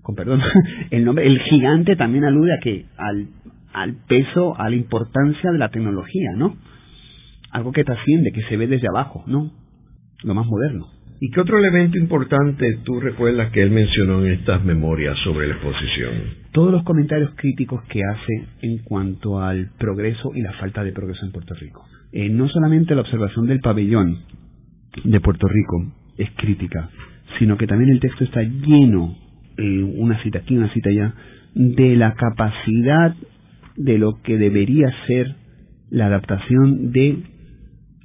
[0.00, 0.40] Con perdón,
[0.90, 3.28] el nombre, el gigante también alude a que al,
[3.74, 6.56] al peso, a la importancia de la tecnología, ¿no?
[7.50, 9.50] Algo que trasciende, que se ve desde abajo, ¿no?
[10.24, 10.86] Lo más moderno.
[11.22, 15.54] ¿Y qué otro elemento importante tú recuerdas que él mencionó en estas memorias sobre la
[15.54, 16.14] exposición?
[16.50, 21.26] Todos los comentarios críticos que hace en cuanto al progreso y la falta de progreso
[21.26, 21.84] en Puerto Rico.
[22.12, 24.16] Eh, no solamente la observación del pabellón
[25.04, 26.88] de Puerto Rico es crítica,
[27.38, 29.14] sino que también el texto está lleno,
[29.58, 31.14] eh, una cita aquí, una cita allá,
[31.54, 33.14] de la capacidad
[33.76, 35.36] de lo que debería ser
[35.90, 37.18] la adaptación de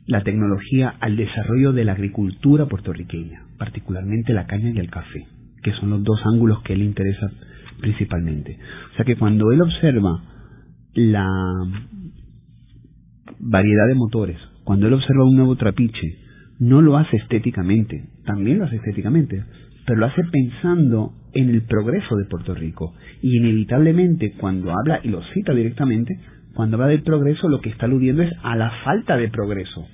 [0.07, 5.25] la tecnología al desarrollo de la agricultura puertorriqueña, particularmente la caña y el café,
[5.63, 7.31] que son los dos ángulos que él interesa
[7.79, 8.57] principalmente.
[8.93, 10.23] O sea que cuando él observa
[10.93, 11.27] la
[13.39, 16.19] variedad de motores, cuando él observa un nuevo trapiche,
[16.59, 19.43] no lo hace estéticamente, también lo hace estéticamente,
[19.85, 22.93] pero lo hace pensando en el progreso de Puerto Rico.
[23.21, 26.19] Y inevitablemente cuando habla, y lo cita directamente,
[26.55, 29.85] cuando habla del progreso lo que está aludiendo es a la falta de progreso.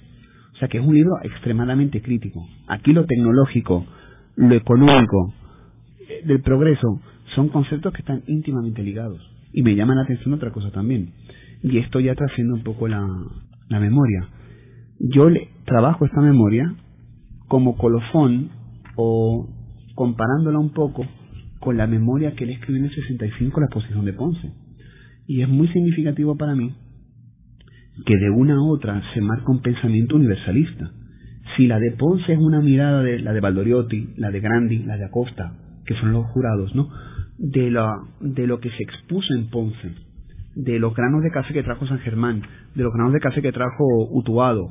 [0.61, 2.47] Sea que es un libro extremadamente crítico.
[2.67, 3.83] Aquí lo tecnológico,
[4.35, 5.33] lo económico,
[6.07, 7.01] eh, del progreso,
[7.33, 9.19] son conceptos que están íntimamente ligados.
[9.53, 11.13] Y me llama la atención otra cosa también.
[11.63, 13.03] Y esto ya trasciende un poco la,
[13.69, 14.27] la memoria.
[14.99, 16.75] Yo le trabajo esta memoria
[17.47, 18.49] como colofón
[18.97, 19.49] o
[19.95, 21.07] comparándola un poco
[21.59, 24.53] con la memoria que él escribió en el 65, la exposición de Ponce.
[25.25, 26.71] Y es muy significativo para mí
[28.05, 30.91] que de una a otra se marca un pensamiento universalista.
[31.55, 34.97] Si la de Ponce es una mirada de la de Valdoriotti, la de Grandi, la
[34.97, 35.53] de Acosta,
[35.85, 36.89] que son los jurados, ¿no?
[37.37, 39.91] De, la, de lo que se expuso en Ponce,
[40.55, 42.41] de los granos de café que trajo San Germán,
[42.75, 44.69] de los granos de café que trajo Utuado,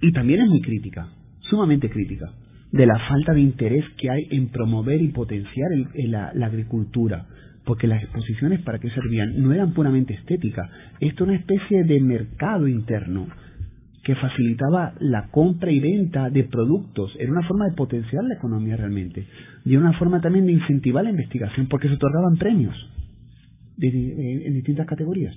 [0.00, 1.08] y también es muy crítica,
[1.40, 2.32] sumamente crítica,
[2.72, 7.26] de la falta de interés que hay en promover y potenciar la agricultura,
[7.68, 12.00] porque las exposiciones para qué servían no eran puramente estéticas, esto era una especie de
[12.00, 13.26] mercado interno
[14.02, 18.74] que facilitaba la compra y venta de productos, era una forma de potenciar la economía
[18.74, 19.26] realmente,
[19.66, 22.74] y era una forma también de incentivar la investigación, porque se otorgaban premios
[23.76, 25.36] en distintas categorías.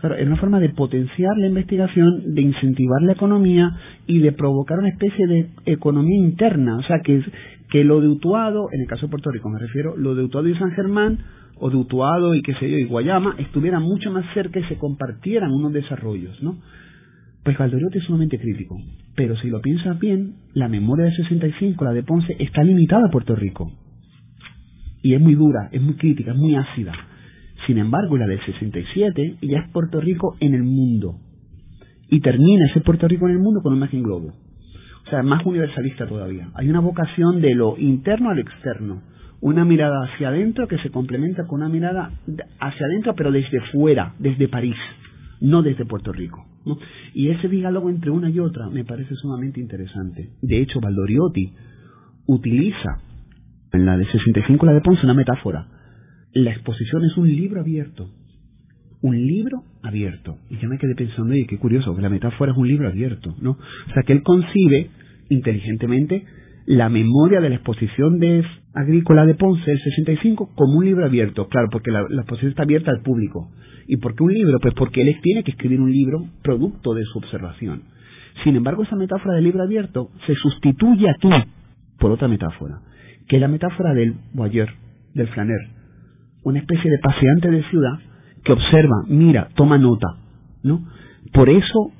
[0.00, 3.70] Claro, era una forma de potenciar la investigación, de incentivar la economía
[4.06, 6.76] y de provocar una especie de economía interna.
[6.76, 7.22] O sea, que,
[7.70, 10.48] que lo de Utuado, en el caso de Puerto Rico me refiero, lo de Utuado
[10.48, 11.18] y San Germán
[11.60, 14.78] o de Utuado y qué sé yo, y Guayama, estuvieran mucho más cerca y se
[14.78, 16.56] compartieran unos desarrollos, ¿no?
[17.44, 18.76] Pues Valdoriotti es sumamente crítico,
[19.14, 23.10] pero si lo piensas bien, la memoria de 65, la de Ponce, está limitada a
[23.10, 23.70] Puerto Rico.
[25.02, 26.92] Y es muy dura, es muy crítica, es muy ácida.
[27.66, 31.16] Sin embargo, la del 67 ya es Puerto Rico en el mundo.
[32.08, 34.32] Y termina ese Puerto Rico en el mundo con un imagen globo.
[35.06, 36.50] O sea, más universalista todavía.
[36.54, 39.02] Hay una vocación de lo interno al externo
[39.40, 42.10] una mirada hacia adentro que se complementa con una mirada
[42.60, 44.76] hacia adentro, pero desde fuera, desde París,
[45.40, 46.46] no desde Puerto Rico.
[47.14, 50.30] Y ese diálogo entre una y otra me parece sumamente interesante.
[50.42, 51.52] De hecho, Valdoriotti
[52.26, 53.00] utiliza
[53.72, 55.66] en la de 65, la de Ponce, una metáfora.
[56.32, 58.10] La exposición es un libro abierto.
[59.00, 60.36] Un libro abierto.
[60.50, 63.34] Y yo me quedé pensando, oye, qué curioso, que la metáfora es un libro abierto,
[63.40, 63.52] ¿no?
[63.52, 64.90] O sea, que él concibe
[65.30, 66.24] inteligentemente
[66.66, 68.44] la memoria de la exposición de
[68.74, 71.48] agrícola de Ponce, el 65, como un libro abierto.
[71.48, 73.50] Claro, porque la, exposición está abierta al público.
[73.86, 74.60] ¿Y por qué un libro?
[74.60, 77.82] Pues porque él tiene que escribir un libro producto de su observación.
[78.44, 81.28] Sin embargo, esa metáfora del libro abierto se sustituye aquí
[81.98, 82.80] por otra metáfora,
[83.28, 84.70] que es la metáfora del voyeur,
[85.14, 85.58] del flaner,
[86.44, 87.98] una especie de paseante de ciudad
[88.44, 90.06] que observa, mira, toma nota,
[90.62, 90.86] ¿no?
[91.32, 91.92] Por eso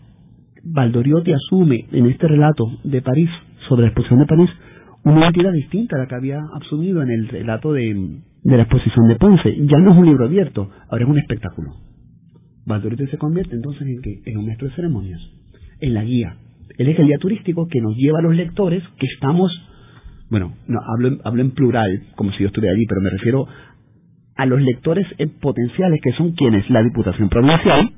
[0.63, 3.31] Valdoriotti asume en este relato de París,
[3.69, 4.51] sobre la exposición de París,
[5.05, 9.09] una entidad distinta a la que había asumido en el relato de, de la exposición
[9.09, 9.57] de Ponce.
[9.67, 11.71] Ya no es un libro abierto, ahora es un espectáculo.
[12.67, 15.21] Valdoriotti se convierte entonces en que en un maestro de ceremonias,
[15.81, 16.37] en la guía.
[16.79, 19.51] Él es el guía turístico que nos lleva a los lectores que estamos,
[20.31, 23.47] bueno, no hablo, hablo en plural, como si yo estuviera allí, pero me refiero
[24.37, 25.07] a los lectores
[25.41, 27.93] potenciales que son quienes la Diputación Provincial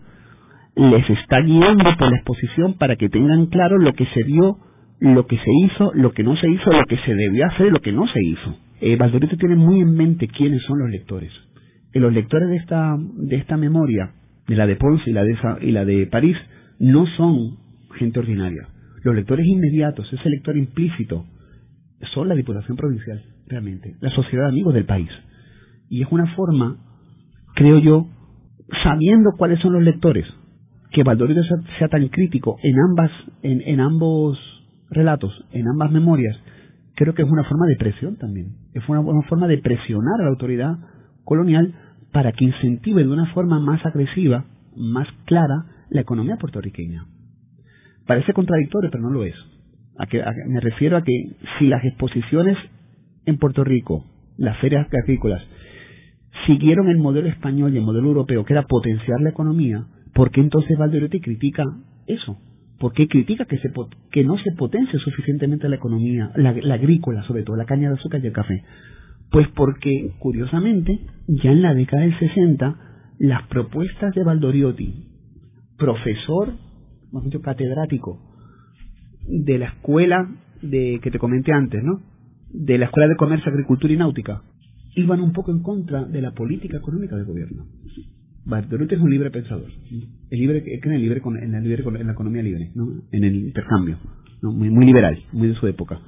[0.75, 4.57] les está guiando por la exposición para que tengan claro lo que se vio,
[5.03, 7.71] lo que se hizo, lo que no se hizo, lo que se debió hacer y
[7.71, 11.31] lo que no se hizo eh, Valdorito tiene muy en mente quiénes son los lectores.
[11.95, 14.11] Y los lectores de esta, de esta memoria,
[14.49, 16.37] de la de Ponce y la de, y la de París,
[16.81, 17.59] no son
[17.97, 18.67] gente ordinaria.
[19.05, 21.27] Los lectores inmediatos, ese lector implícito,
[22.13, 25.11] son la Diputación Provincial, realmente, la sociedad de amigos del país.
[25.89, 26.79] Y es una forma,
[27.55, 28.09] creo yo,
[28.83, 30.27] sabiendo cuáles son los lectores,
[30.91, 31.41] que Valdorito
[31.79, 33.11] sea, tan crítico en ambas,
[33.43, 34.39] en ambos
[34.93, 36.37] relatos, en ambas memorias,
[36.95, 38.57] creo que es una forma de presión también.
[38.75, 40.77] Es una, forma de presionar a la autoridad
[41.25, 41.75] colonial
[42.13, 44.45] para que incentive de una forma más agresiva,
[44.77, 47.07] más clara, la economía puertorriqueña.
[48.07, 49.35] Parece contradictorio, pero no lo es.
[49.99, 52.57] A que, me refiero a que si las exposiciones
[53.27, 54.05] en Puerto Rico,
[54.37, 55.43] las ferias agrícolas,
[56.47, 59.85] siguieron el modelo español y el modelo europeo, que era potenciar la economía,
[60.15, 61.65] ¿por qué entonces Valderotti critica
[62.07, 62.39] eso?
[62.83, 63.73] ¿Por qué critica que, se,
[64.11, 68.21] que no se potencie suficientemente la economía, la, agrícola sobre todo, la caña de azúcar
[68.21, 68.65] y el café?
[69.31, 72.77] Pues porque, curiosamente, ya en la década del 60,
[73.21, 74.95] las propuestas de Valdoriotti,
[75.79, 76.55] profesor,
[77.13, 78.19] más dicho, catedrático,
[79.29, 80.29] de la escuela
[80.61, 82.01] que te comenté antes, ¿no?
[82.51, 84.43] De la Escuela de Comercio, Agricultura y Náutica,
[84.97, 87.65] iban un poco en contra de la política económica del gobierno.
[88.45, 89.71] Bartolomé es un libre pensador.
[90.31, 92.89] Es libre, en, el libre, en, la libre, en la economía libre, ¿no?
[93.13, 93.99] en el intercambio,
[94.43, 96.01] muy, liberal, muy de su época.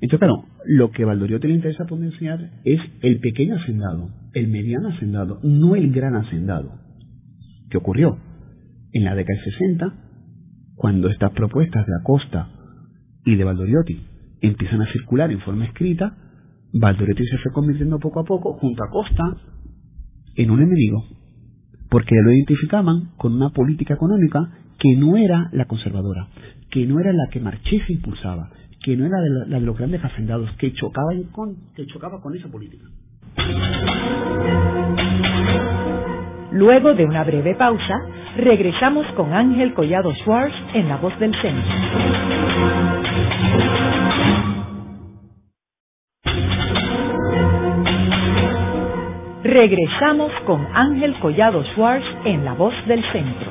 [0.00, 5.38] Entonces, claro, lo que Valdoriotti le interesa potenciar es el pequeño hacendado, el mediano hacendado,
[5.42, 6.72] no el gran hacendado.
[7.70, 8.18] ¿Qué ocurrió?
[8.92, 9.94] En la década de 60,
[10.74, 12.50] cuando estas propuestas de Acosta
[13.24, 14.00] y de Valdoriotti
[14.40, 16.16] empiezan a circular en forma escrita,
[16.72, 19.22] Valdoriotti se fue convirtiendo poco a poco, junto a Acosta,
[20.34, 21.04] en un enemigo
[21.90, 26.28] porque lo identificaban con una política económica que no era la conservadora,
[26.70, 28.50] que no era la que Marchés impulsaba,
[28.82, 29.16] que no era
[29.46, 32.84] la de los grandes hacendados, que chocaba, con, que chocaba con esa política.
[36.52, 37.94] Luego de una breve pausa,
[38.36, 41.72] regresamos con Ángel Collado Schwartz en La Voz del Centro.
[49.46, 53.48] Regresamos con Ángel Collado Schwartz en La Voz del Centro.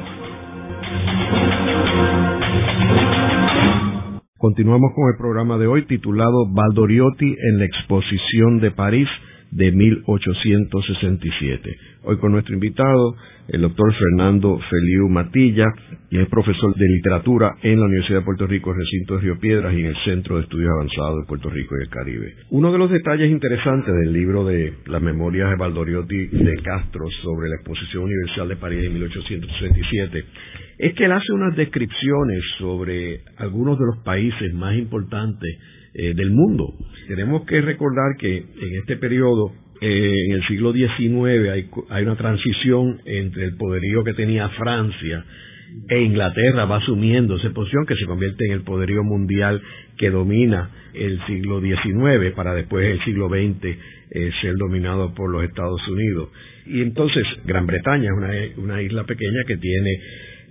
[4.37, 9.07] Continuamos con el programa de hoy titulado Valdoriotti en la exposición de París
[9.55, 11.77] de 1867.
[12.03, 13.15] Hoy con nuestro invitado,
[13.47, 15.63] el doctor Fernando Feliu Matilla,
[16.09, 19.73] y es profesor de literatura en la Universidad de Puerto Rico, recinto de Río Piedras
[19.73, 22.35] y en el Centro de Estudios Avanzados de Puerto Rico y el Caribe.
[22.49, 27.47] Uno de los detalles interesantes del libro de las memorias de Valdoriotti de Castro sobre
[27.47, 30.25] la Exposición Universal de París de 1867
[30.79, 35.57] es que él hace unas descripciones sobre algunos de los países más importantes
[35.97, 36.73] eh, del mundo.
[37.07, 42.17] Tenemos que recordar que en este periodo, eh, en el siglo XIX, hay, hay una
[42.17, 45.23] transición entre el poderío que tenía Francia
[45.89, 49.61] e Inglaterra va asumiendo esa posición que se convierte en el poderío mundial
[49.97, 55.43] que domina el siglo XIX para después el siglo XX eh, ser dominado por los
[55.43, 56.29] Estados Unidos.
[56.65, 59.91] Y entonces Gran Bretaña es una, una isla pequeña que tiene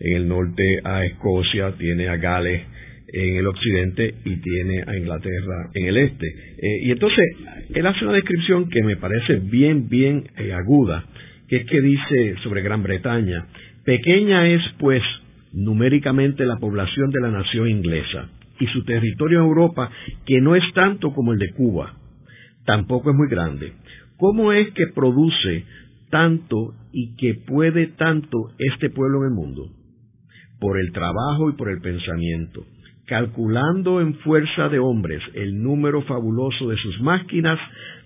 [0.00, 2.62] en el norte a Escocia, tiene a Gales,
[3.12, 6.26] en el occidente y tiene a Inglaterra en el este.
[6.26, 7.24] Eh, y entonces,
[7.74, 11.04] él hace una descripción que me parece bien, bien eh, aguda,
[11.48, 13.46] que es que dice sobre Gran Bretaña,
[13.84, 15.02] pequeña es pues
[15.52, 18.28] numéricamente la población de la nación inglesa
[18.58, 19.90] y su territorio en Europa,
[20.26, 21.94] que no es tanto como el de Cuba,
[22.64, 23.72] tampoco es muy grande.
[24.16, 25.64] ¿Cómo es que produce
[26.10, 29.70] tanto y que puede tanto este pueblo en el mundo?
[30.60, 32.64] Por el trabajo y por el pensamiento
[33.06, 37.58] calculando en fuerza de hombres el número fabuloso de sus máquinas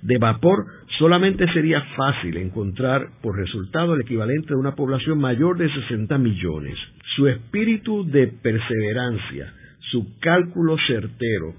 [0.03, 0.65] de vapor,
[0.99, 6.77] solamente sería fácil encontrar por resultado el equivalente de una población mayor de 60 millones.
[7.17, 9.53] Su espíritu de perseverancia,
[9.91, 11.55] su cálculo certero,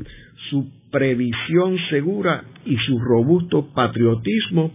[0.49, 4.71] su previsión segura y su robusto patriotismo,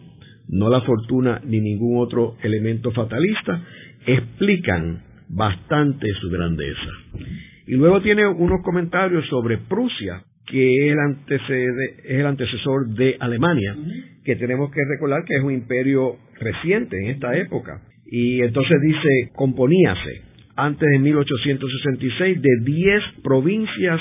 [0.48, 3.62] no la fortuna ni ningún otro elemento fatalista,
[4.06, 6.90] explican bastante su grandeza.
[7.66, 10.92] Y luego tiene unos comentarios sobre Prusia, que es
[12.04, 13.74] el, antecesor de Alemania,
[14.24, 17.80] que tenemos que recordar que es un imperio reciente en esta época.
[18.06, 20.22] Y entonces dice, componíase
[20.56, 24.00] antes de 1866 de 10 provincias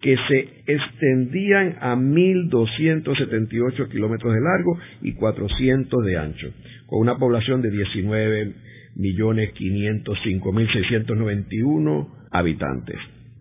[0.00, 6.52] que se extendían a 1.278 kilómetros de largo y 400 de ancho,
[6.86, 8.54] con una población de 19
[8.94, 12.96] millones 505 mil 691 habitantes.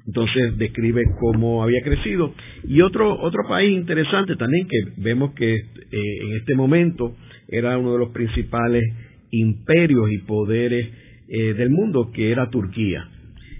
[0.05, 2.33] Entonces describe cómo había crecido.
[2.63, 7.15] Y otro, otro país interesante también que vemos que eh, en este momento
[7.49, 8.83] era uno de los principales
[9.31, 10.88] imperios y poderes
[11.27, 13.05] eh, del mundo, que era Turquía.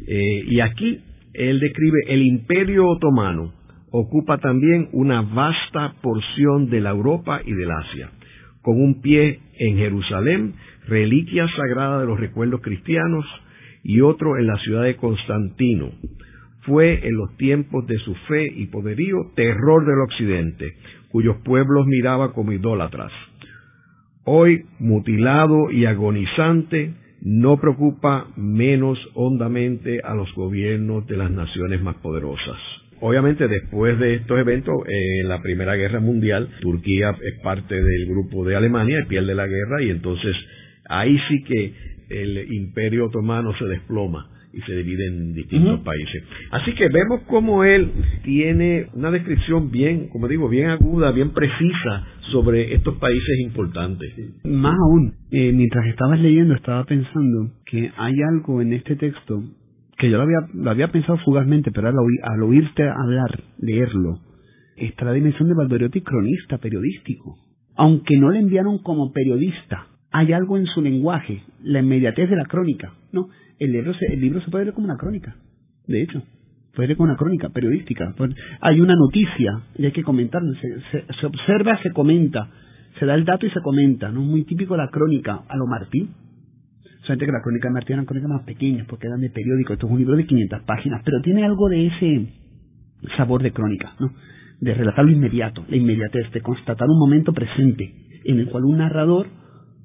[0.08, 1.02] Eh, y aquí
[1.34, 3.54] él describe el imperio otomano
[3.92, 8.10] ocupa también una vasta porción de la Europa y del Asia,
[8.62, 10.54] con un pie en Jerusalén,
[10.88, 13.26] reliquia sagrada de los recuerdos cristianos,
[13.88, 15.92] y otro en la ciudad de Constantino.
[16.64, 20.74] Fue en los tiempos de su fe y poderío terror del occidente,
[21.10, 23.14] cuyos pueblos miraba como idólatras.
[24.26, 31.96] Hoy, mutilado y agonizante, no preocupa menos hondamente a los gobiernos de las naciones más
[31.96, 32.58] poderosas.
[33.00, 38.44] Obviamente después de estos eventos, en la Primera Guerra Mundial, Turquía es parte del grupo
[38.44, 40.36] de Alemania y pierde la guerra y entonces
[40.90, 46.24] ahí sí que el imperio otomano se desploma y se divide en distintos países.
[46.52, 47.92] Así que vemos cómo él
[48.24, 54.14] tiene una descripción bien, como digo, bien aguda, bien precisa sobre estos países importantes.
[54.46, 59.44] Más aún, eh, mientras estabas leyendo estaba pensando que hay algo en este texto
[59.98, 64.20] que yo lo había, lo había pensado fugazmente, pero al, al oírte hablar, leerlo,
[64.76, 67.36] está la dimensión de Valdoriotti cronista, periodístico.
[67.76, 72.46] Aunque no le enviaron como periodista, hay algo en su lenguaje, la inmediatez de la
[72.46, 73.30] crónica, ¿no?
[73.60, 75.36] El libro se, el libro se puede leer como una crónica,
[75.88, 76.24] de hecho,
[76.74, 78.14] puede leer como una crónica periodística.
[78.62, 80.54] Hay una noticia y hay que comentarla,
[80.92, 82.50] se, observa, se comenta,
[83.00, 84.22] se da el dato y se comenta, ¿no?
[84.22, 86.10] Muy típico la crónica a lo Martín.
[87.02, 89.88] Solamente que la crónica de Martín eran crónicas más pequeñas porque eran de periódico, esto
[89.88, 92.28] es un libro de 500 páginas, pero tiene algo de ese
[93.16, 94.12] sabor de crónica, ¿no?
[94.60, 97.94] De relatar lo inmediato, la inmediatez, de constatar un momento presente
[98.26, 99.28] en el cual un narrador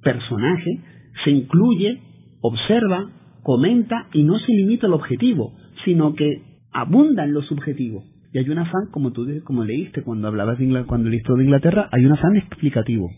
[0.02, 0.80] personaje
[1.24, 2.00] se incluye,
[2.40, 3.08] observa,
[3.42, 5.52] comenta y no se limita al objetivo,
[5.84, 6.42] sino que
[6.72, 8.04] abunda en lo subjetivo.
[8.32, 11.88] Y hay un afán, como tú como leíste cuando hablabas de cuando leíste de Inglaterra,
[11.92, 13.10] hay un afán explicativo.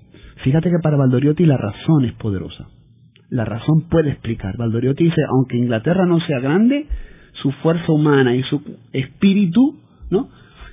[0.42, 2.66] Fíjate que para Valdoriotti la razón es poderosa.
[3.30, 4.56] La razón puede explicar.
[4.58, 6.86] Valdoriotti dice, aunque Inglaterra no sea grande,
[7.42, 8.60] su fuerza humana y su
[8.92, 9.78] espíritu,
[10.10, 10.28] ¿no?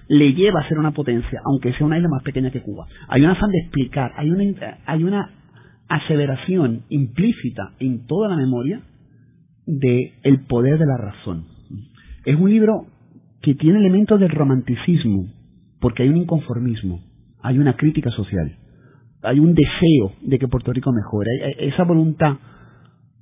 [0.07, 2.85] le lleva a ser una potencia, aunque sea una isla más pequeña que Cuba.
[3.07, 4.43] Hay un afán de explicar, hay una,
[4.85, 5.29] hay una
[5.95, 8.81] aseveración implícita en toda la memoria
[9.65, 11.45] de el poder de la razón.
[12.25, 12.85] Es un libro
[13.41, 15.27] que tiene elementos del romanticismo,
[15.79, 17.01] porque hay un inconformismo,
[17.41, 18.55] hay una crítica social,
[19.23, 21.29] hay un deseo de que Puerto Rico mejore,
[21.59, 22.37] esa voluntad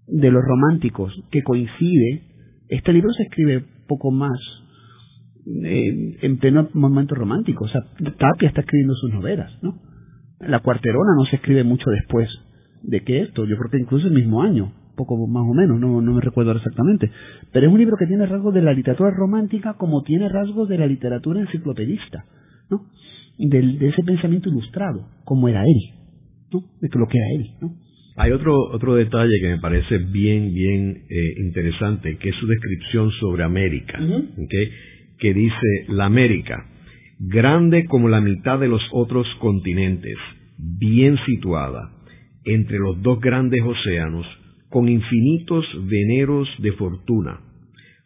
[0.07, 2.24] de los románticos que coincide.
[2.67, 4.38] Este libro se escribe poco más
[5.63, 7.82] eh, en pleno momento romántico, o sea,
[8.17, 9.80] Tapia está escribiendo sus novelas, ¿no?
[10.39, 12.30] La cuarterona no se escribe mucho después
[12.84, 16.01] de que esto, yo creo que incluso el mismo año, poco más o menos, no,
[16.01, 17.09] no me recuerdo exactamente,
[17.51, 20.77] pero es un libro que tiene rasgos de la literatura romántica como tiene rasgos de
[20.77, 22.25] la literatura enciclopedista,
[22.69, 22.86] ¿no?
[23.38, 25.93] de ese pensamiento ilustrado, como era él,
[26.51, 26.59] ¿no?
[26.82, 27.73] De lo que era él, ¿no?
[28.17, 33.11] Hay otro, otro detalle que me parece bien, bien eh, interesante, que es su descripción
[33.11, 33.97] sobre América,
[35.19, 36.65] que dice, la América,
[37.17, 40.17] grande como la mitad de los otros continentes,
[40.57, 41.91] bien situada,
[42.45, 44.25] entre los dos grandes océanos,
[44.69, 47.39] con infinitos veneros de fortuna,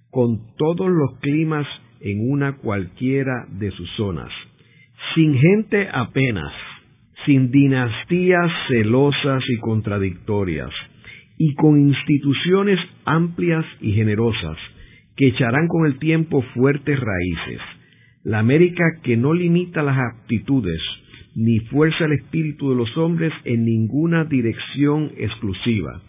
[0.10, 1.68] con todos los climas
[2.00, 4.30] en una cualquiera de sus zonas,
[5.16, 6.54] sin gente apenas,
[7.26, 10.72] sin dinastías celosas y contradictorias,
[11.38, 14.58] y con instituciones amplias y generosas,
[15.16, 17.62] que echarán con el tiempo fuertes raíces.
[18.24, 20.82] La América que no limita las aptitudes,
[21.36, 26.02] ni fuerza el espíritu de los hombres en ninguna dirección exclusiva.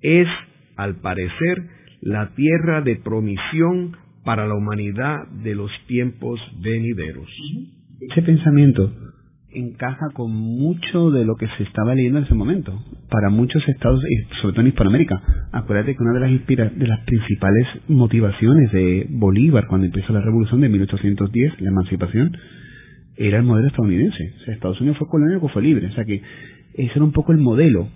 [0.00, 0.28] Es,
[0.76, 1.68] al parecer,
[2.00, 7.28] la tierra de promisión para la humanidad de los tiempos venideros.
[8.00, 8.92] Ese pensamiento
[9.54, 12.82] encaja con mucho de lo que se estaba leyendo en ese momento.
[13.10, 14.02] Para muchos estados,
[14.40, 19.66] sobre todo en Hispanoamérica, acuérdate que una de las, de las principales motivaciones de Bolívar
[19.66, 22.36] cuando empezó la revolución de 1810, la emancipación,
[23.16, 24.34] era el modelo estadounidense.
[24.40, 25.86] O sea, Estados Unidos fue colonial o fue libre.
[25.86, 26.22] O sea que
[26.74, 27.88] ese era un poco el modelo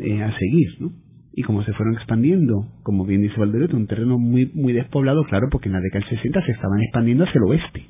[0.00, 0.92] eh, a seguir, ¿no?
[1.36, 5.48] y como se fueron expandiendo, como bien dice Valderoto, un terreno muy muy despoblado, claro,
[5.50, 7.82] porque en la década del 60 se estaban expandiendo hacia el oeste.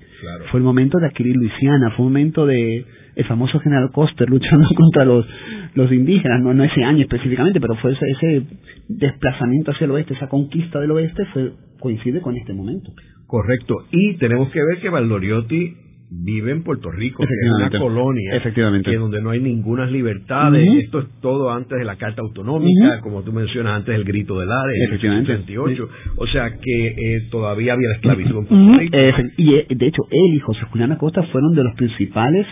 [0.51, 4.66] Fue el momento de adquirir Luisiana, fue un momento de el famoso general Coster luchando
[4.76, 5.26] contra los
[5.74, 8.47] los indígenas, no, no ese año específicamente, pero fue ese, ese
[8.89, 12.93] desplazamiento hacia el oeste, esa conquista del oeste fue coincide con este momento.
[13.26, 15.76] Correcto, y tenemos que ver que Valdoriotti
[16.11, 18.91] vive en Puerto Rico, que es una colonia, Efectivamente.
[18.91, 20.67] que donde no hay ninguna libertades.
[20.85, 24.51] Esto es todo antes de la Carta Autonómica, como tú mencionas, antes del Grito del
[24.51, 25.89] Ares, en 68.
[26.17, 28.97] O sea que eh, todavía había la esclavitud en Puerto Rico.
[29.39, 32.47] y eh, de hecho, él y José Julián Acosta fueron de los principales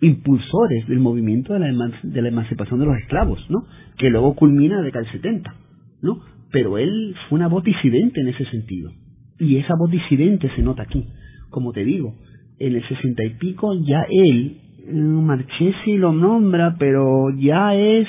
[0.00, 3.64] impulsores del movimiento de la, de la emancipación de los esclavos, ¿no?
[3.98, 5.54] Que luego culmina en la década del 70,
[6.02, 6.20] ¿no?
[6.50, 8.90] Pero él fue una voz disidente en ese sentido.
[9.38, 11.06] Y esa voz disidente se nota aquí.
[11.50, 12.14] Como te digo,
[12.58, 14.58] en el sesenta y pico ya él,
[14.92, 18.08] mm, Marchesi lo nombra, pero ya es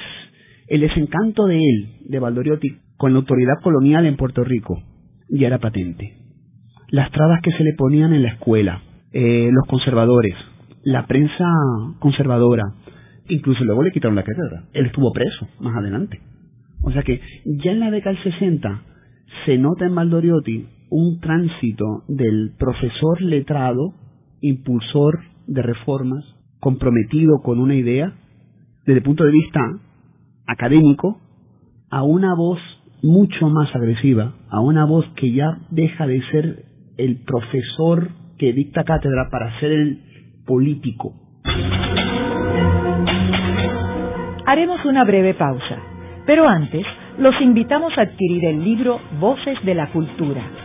[0.68, 4.82] el desencanto de él, de Valdoriotti, con la autoridad colonial en Puerto Rico,
[5.30, 6.14] ya era patente.
[6.90, 8.82] Las trabas que se le ponían en la escuela,
[9.12, 10.36] eh, los conservadores,
[10.84, 11.46] la prensa
[12.00, 12.64] conservadora,
[13.28, 14.66] incluso luego le quitaron la cátedra.
[14.74, 16.20] Él estuvo preso más adelante.
[16.84, 18.82] O sea que ya en la década del 60
[19.46, 23.94] se nota en Valdoriotti un tránsito del profesor letrado
[24.42, 26.24] impulsor de reformas,
[26.60, 28.14] comprometido con una idea,
[28.86, 29.60] desde el punto de vista
[30.48, 31.20] académico,
[31.90, 32.60] a una voz
[33.02, 36.66] mucho más agresiva, a una voz que ya deja de ser
[36.98, 40.00] el profesor que dicta cátedra para ser el
[40.46, 41.14] político.
[44.46, 45.78] Haremos una breve pausa,
[46.26, 46.86] pero antes
[47.18, 50.65] los invitamos a adquirir el libro Voces de la Cultura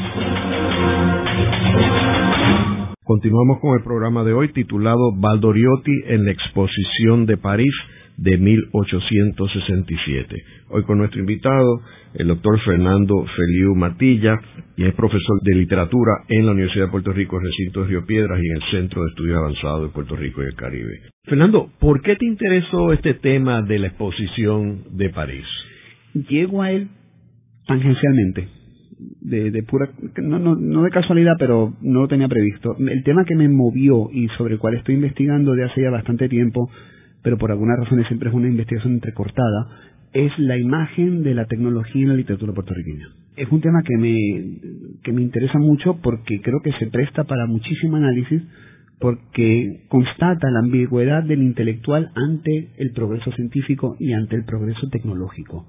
[3.11, 7.73] Continuamos con el programa de hoy titulado Valdoriotti en la exposición de París
[8.15, 10.35] de 1867.
[10.69, 11.81] Hoy con nuestro invitado,
[12.13, 14.39] el doctor Fernando Feliu Matilla,
[14.77, 18.39] y es profesor de literatura en la Universidad de Puerto Rico, recinto de Río Piedras
[18.41, 21.01] y en el Centro de Estudios Avanzados de Puerto Rico y el Caribe.
[21.25, 25.47] Fernando, ¿por qué te interesó este tema de la exposición de París?
[26.13, 26.87] Llego a él
[27.67, 28.60] tangencialmente
[29.21, 32.75] de, de pura, no, no, no de casualidad, pero no lo tenía previsto.
[32.79, 36.29] El tema que me movió y sobre el cual estoy investigando de hace ya bastante
[36.29, 36.69] tiempo,
[37.23, 39.67] pero por algunas razones siempre es una investigación entrecortada,
[40.13, 43.07] es la imagen de la tecnología en la literatura puertorriqueña.
[43.37, 44.15] Es un tema que me,
[45.03, 48.41] que me interesa mucho porque creo que se presta para muchísimo análisis
[49.01, 55.65] porque constata la ambigüedad del intelectual ante el progreso científico y ante el progreso tecnológico.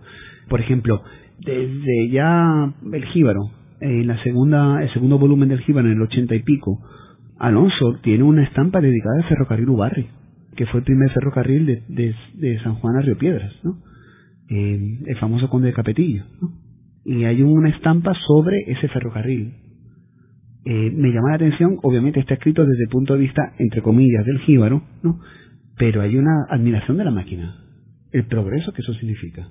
[0.51, 1.03] Por ejemplo,
[1.41, 3.41] desde ya el Jíbaro,
[3.81, 6.79] en la segunda, el segundo volumen del Jíbaro, en el ochenta y pico,
[7.39, 10.09] Alonso tiene una estampa dedicada al ferrocarril Ubarri,
[10.55, 13.79] que fue el primer ferrocarril de, San Juan a Río Piedras, ¿no?
[14.51, 16.53] Eh, el famoso conde de Capetillo, ¿no?
[17.05, 19.55] Y hay una estampa sobre ese ferrocarril.
[20.65, 24.25] Eh, me llama la atención, obviamente está escrito desde el punto de vista, entre comillas,
[24.25, 25.19] del jíbaro, ¿no?
[25.77, 27.57] Pero hay una admiración de la máquina,
[28.13, 29.49] el progreso que eso significa.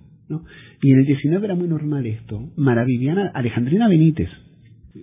[0.82, 2.52] Y en el 19 era muy normal esto.
[2.56, 4.30] Maraviviana Alejandrina Benítez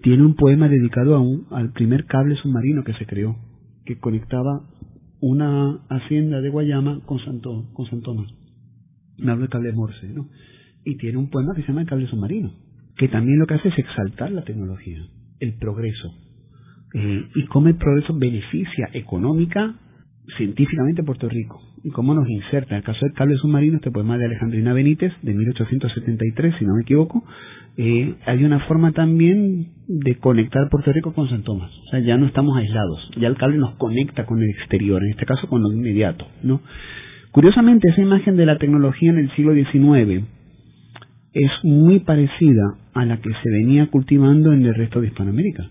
[0.02, 3.36] tiene un poema dedicado a un, al primer cable submarino que se creó,
[3.84, 4.62] que conectaba
[5.20, 8.30] una hacienda de Guayama con Santo, con San Tomás.
[9.18, 10.28] Me hablo de cable Morse, ¿no?
[10.84, 12.52] Y tiene un poema que se llama El cable submarino,
[12.96, 15.04] que también lo que hace es exaltar la tecnología,
[15.40, 16.14] el progreso.
[16.94, 19.74] eh, y cómo el progreso beneficia económica,
[20.38, 22.70] científicamente a Puerto Rico y cómo nos inserta.
[22.70, 26.74] En el caso del cable submarino, este poema de Alejandrina Benítez, de 1873, si no
[26.74, 27.24] me equivoco,
[27.76, 31.70] eh, hay una forma también de conectar Puerto Rico con San Tomás.
[31.86, 35.10] O sea, ya no estamos aislados, ya el cable nos conecta con el exterior, en
[35.10, 36.60] este caso con lo inmediato, ¿no?
[37.30, 40.24] Curiosamente, esa imagen de la tecnología en el siglo XIX
[41.38, 45.70] es muy parecida a la que se venía cultivando en el resto de Hispanoamérica.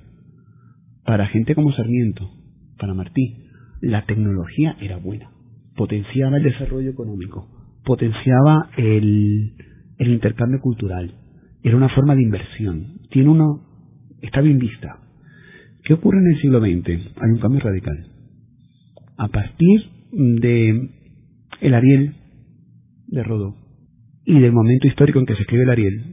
[1.05, 2.29] Para gente como Sarmiento,
[2.77, 3.45] para Martí,
[3.81, 5.29] la tecnología era buena
[5.77, 7.47] potenciaba el desarrollo económico,
[7.85, 9.53] potenciaba el,
[9.99, 11.13] intercambio cultural,
[11.63, 13.61] era una forma de inversión, tiene uno,
[14.21, 14.99] está bien vista.
[15.83, 17.15] ¿Qué ocurre en el siglo XX?
[17.15, 18.07] Hay un cambio radical.
[19.17, 20.89] A partir de
[21.61, 22.15] el Ariel
[23.07, 23.55] de Rodó
[24.27, 26.03] y del momento histórico en que se escribe el Ariel,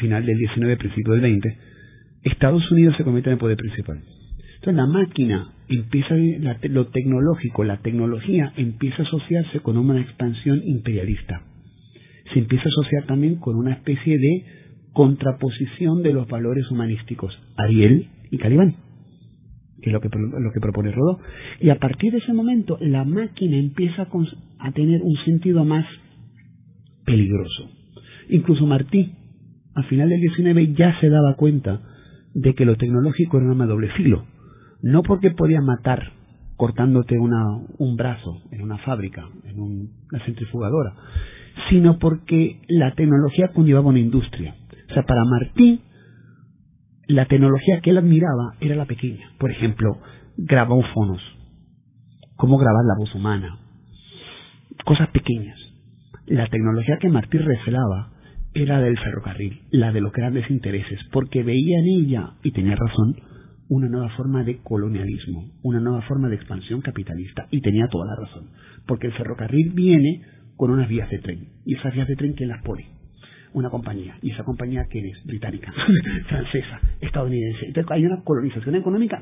[0.00, 1.56] final del 19, principio del 20,
[2.24, 4.02] Estados Unidos se convierte en el poder principal.
[4.56, 6.16] Entonces la máquina empieza,
[6.68, 11.42] lo tecnológico, la tecnología empieza a asociarse con una expansión imperialista.
[12.32, 14.44] Se empieza a asociar también con una especie de
[14.92, 18.74] contraposición de los valores humanísticos, Ariel y Calibán,
[19.80, 21.20] que es lo que, lo que propone Rodó.
[21.60, 24.08] Y a partir de ese momento, la máquina empieza a,
[24.58, 25.86] a tener un sentido más
[27.04, 27.70] peligroso.
[28.28, 29.12] Incluso Martí,
[29.74, 31.80] a final del 19, ya se daba cuenta
[32.34, 34.24] de que lo tecnológico era un doble filo
[34.84, 36.12] no porque podía matar
[36.56, 37.42] cortándote una,
[37.78, 40.94] un brazo en una fábrica, en una centrifugadora,
[41.70, 44.54] sino porque la tecnología conllevaba una industria.
[44.90, 45.80] O sea, para Martín,
[47.08, 49.32] la tecnología que él admiraba era la pequeña.
[49.38, 49.98] Por ejemplo,
[50.36, 51.22] grabófonos,
[52.36, 53.58] cómo grabar la voz humana,
[54.84, 55.58] cosas pequeñas.
[56.26, 58.10] La tecnología que Martín recelaba
[58.54, 63.16] era del ferrocarril, la de los grandes intereses, porque veía en ella, y tenía razón,
[63.68, 67.46] una nueva forma de colonialismo, una nueva forma de expansión capitalista.
[67.50, 68.50] Y tenía toda la razón,
[68.86, 70.22] porque el ferrocarril viene
[70.56, 71.48] con unas vías de tren.
[71.64, 72.86] ¿Y esas vías de tren quién las pone?
[73.52, 74.16] Una compañía.
[74.22, 75.24] ¿Y esa compañía quién es?
[75.24, 75.72] Británica,
[76.28, 77.66] francesa, estadounidense.
[77.66, 79.20] Entonces hay una colonización económica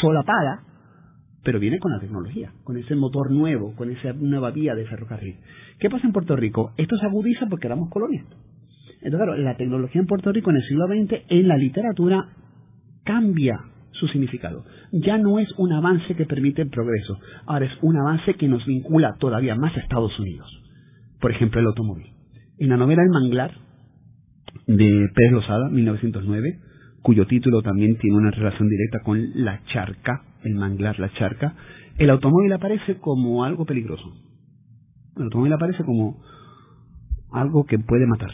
[0.00, 0.64] solapada,
[1.42, 5.36] pero viene con la tecnología, con ese motor nuevo, con esa nueva vía de ferrocarril.
[5.78, 6.72] ¿Qué pasa en Puerto Rico?
[6.76, 8.24] Esto se agudiza porque éramos colonia.
[9.02, 12.28] Entonces, claro, la tecnología en Puerto Rico en el siglo XX en la literatura
[13.04, 13.58] cambia
[13.92, 14.64] su significado.
[14.92, 18.64] Ya no es un avance que permite el progreso, ahora es un avance que nos
[18.66, 20.48] vincula todavía más a Estados Unidos.
[21.20, 22.06] Por ejemplo, el automóvil.
[22.58, 23.52] En la novela El Manglar,
[24.66, 26.58] de Pérez Lozada, 1909,
[27.02, 31.54] cuyo título también tiene una relación directa con la charca, el manglar, la charca,
[31.98, 34.14] el automóvil aparece como algo peligroso.
[35.16, 36.22] El automóvil aparece como
[37.32, 38.30] algo que puede matar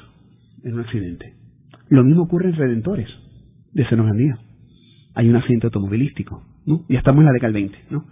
[0.64, 1.34] en un accidente.
[1.88, 3.08] Lo mismo ocurre en Redentores,
[3.72, 4.38] de Senogandía
[5.16, 6.84] hay un accidente automovilístico, ¿no?
[6.90, 8.04] Ya estamos en la década del 20, ¿no?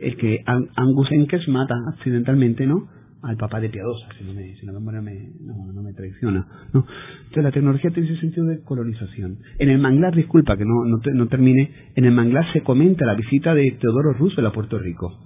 [0.00, 2.88] El que Angus Enkes mata accidentalmente, ¿no?
[3.22, 6.84] Al papá de Piadosa, si no me, si la memoria me, no, me traiciona, ¿no?
[7.18, 9.38] Entonces la tecnología tiene ese sentido de colonización.
[9.58, 13.54] En el manglar, disculpa que no, no, termine, en el manglar se comenta la visita
[13.54, 15.20] de Teodoro Roosevelt a Puerto Rico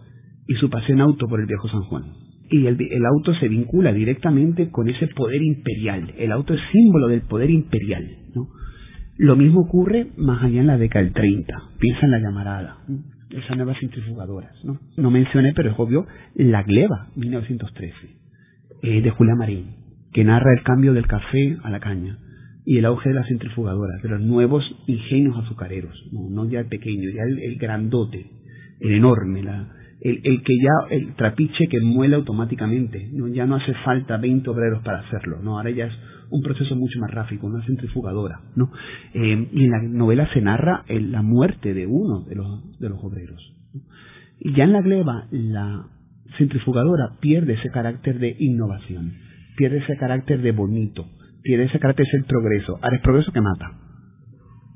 [0.47, 2.05] y su paseo en auto por el viejo San Juan.
[2.51, 6.12] Y el, el auto se vincula directamente con ese poder imperial.
[6.18, 8.49] El auto es símbolo del poder imperial, ¿no?
[9.18, 11.55] Lo mismo ocurre más allá en la década del 30.
[11.78, 12.76] Piensa en la llamarada,
[13.31, 14.53] esas nuevas centrifugadoras.
[14.64, 14.79] ¿no?
[14.97, 17.95] no mencioné, pero es obvio, La Gleba, 1913,
[18.83, 19.74] eh, de Julia Marín,
[20.12, 22.18] que narra el cambio del café a la caña
[22.64, 26.66] y el auge de las centrifugadoras, de los nuevos ingenios azucareros, no, no ya el
[26.66, 28.27] pequeño, ya el, grandote,
[28.81, 29.68] el enorme, la,
[30.01, 33.29] el, el, que ya, el trapiche que muele automáticamente, ¿no?
[33.29, 35.93] ya no hace falta 20 obreros para hacerlo, no, ahora ya es
[36.31, 38.70] un proceso mucho más rápido, una centrifugadora, ¿no?
[39.14, 43.03] Eh, y en la novela se narra la muerte de uno de los, de los
[43.03, 43.55] obreros.
[44.39, 45.87] Y ya en la gleba, la
[46.39, 49.14] centrifugadora pierde ese carácter de innovación,
[49.57, 51.07] pierde ese carácter de bonito,
[51.43, 52.79] pierde ese carácter del progreso.
[52.83, 53.72] Ahora es progreso que mata,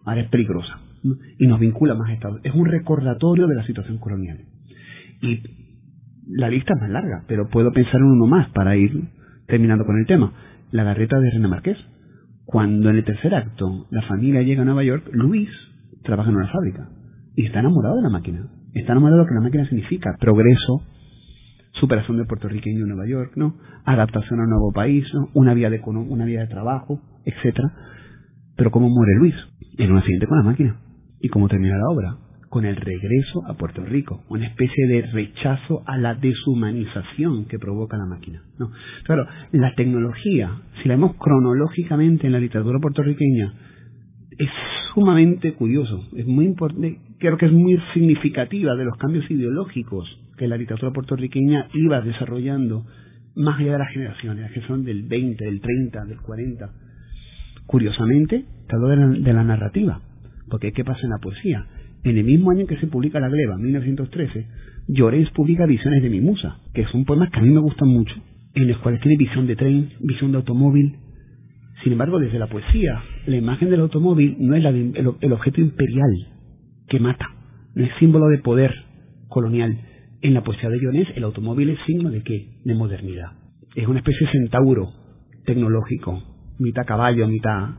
[0.04, 0.80] ahora es peligrosa
[1.38, 4.38] y nos vincula más a Estados Es un recordatorio de la situación colonial.
[5.22, 5.42] Y
[6.28, 9.08] la lista es más larga, pero puedo pensar en uno más para ir
[9.46, 10.32] terminando con el tema
[10.72, 11.78] la garreta de René Marqués.
[12.44, 15.48] Cuando en el tercer acto la familia llega a Nueva York, Luis
[16.02, 16.88] trabaja en una fábrica
[17.36, 18.48] y está enamorado de la máquina.
[18.74, 20.16] Está enamorado de lo que la máquina significa.
[20.18, 20.82] Progreso,
[21.72, 23.56] superación del puertorriqueño en Nueva York, ¿no?
[23.84, 25.28] Adaptación a un nuevo país, ¿no?
[25.34, 27.72] Una vía de, una vía de trabajo, etcétera.
[28.56, 29.34] Pero ¿cómo muere Luis?
[29.78, 30.76] En un accidente con la máquina.
[31.20, 32.16] ¿Y cómo termina la obra?
[32.50, 37.96] Con el regreso a Puerto Rico, una especie de rechazo a la deshumanización que provoca
[37.96, 38.42] la máquina.
[38.58, 38.72] ¿no?
[39.04, 40.50] Claro, la tecnología,
[40.82, 43.54] si la vemos cronológicamente en la literatura puertorriqueña,
[44.36, 44.48] es
[44.92, 50.48] sumamente curioso, es muy importante, creo que es muy significativa de los cambios ideológicos que
[50.48, 52.84] la literatura puertorriqueña iba desarrollando
[53.36, 56.68] más allá de las generaciones, que son del 20, del 30, del 40.
[57.66, 60.00] Curiosamente, todo de la, de la narrativa,
[60.48, 61.64] porque ¿qué pasa en la poesía?
[62.02, 64.46] En el mismo año que se publica La Gleba, 1913,
[64.88, 68.14] Llorens publica Visiones de mi musa, que son poemas que a mí me gustan mucho,
[68.54, 70.96] en los cuales tiene visión de tren, visión de automóvil.
[71.84, 76.10] Sin embargo, desde la poesía, la imagen del automóvil no es la el, objeto imperial
[76.88, 77.26] que mata,
[77.74, 78.74] no es símbolo de poder
[79.28, 79.78] colonial.
[80.22, 82.60] En la poesía de Llorens, el automóvil es signo de qué?
[82.64, 83.32] De modernidad.
[83.74, 84.88] Es una especie de centauro
[85.44, 86.22] tecnológico,
[86.58, 87.70] mitad caballo, mitad,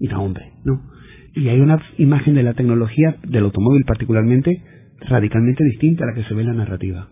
[0.00, 0.97] mitad hombre, ¿no?
[1.38, 4.60] Y hay una imagen de la tecnología, del automóvil particularmente,
[5.08, 7.10] radicalmente distinta a la que se ve en la narrativa.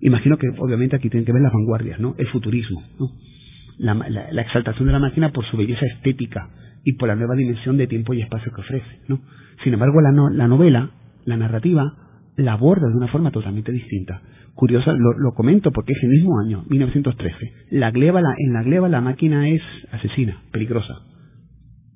[0.00, 2.14] Imagino que obviamente aquí tienen que ver las vanguardias, ¿no?
[2.16, 3.08] El futurismo, ¿no?
[3.78, 6.48] La, la, exaltación de la máquina por su belleza estética
[6.84, 9.18] y por la nueva dimensión de tiempo y espacio que ofrece, ¿no?
[9.64, 10.90] Sin embargo, la, la novela,
[11.24, 11.92] la narrativa,
[12.36, 14.22] la aborda de una forma totalmente distinta.
[14.54, 17.52] Curiosa, lo, comento porque es el mismo año, 1913.
[17.72, 19.60] La gleba, la, en la gleba la máquina es
[19.90, 21.00] asesina, peligrosa.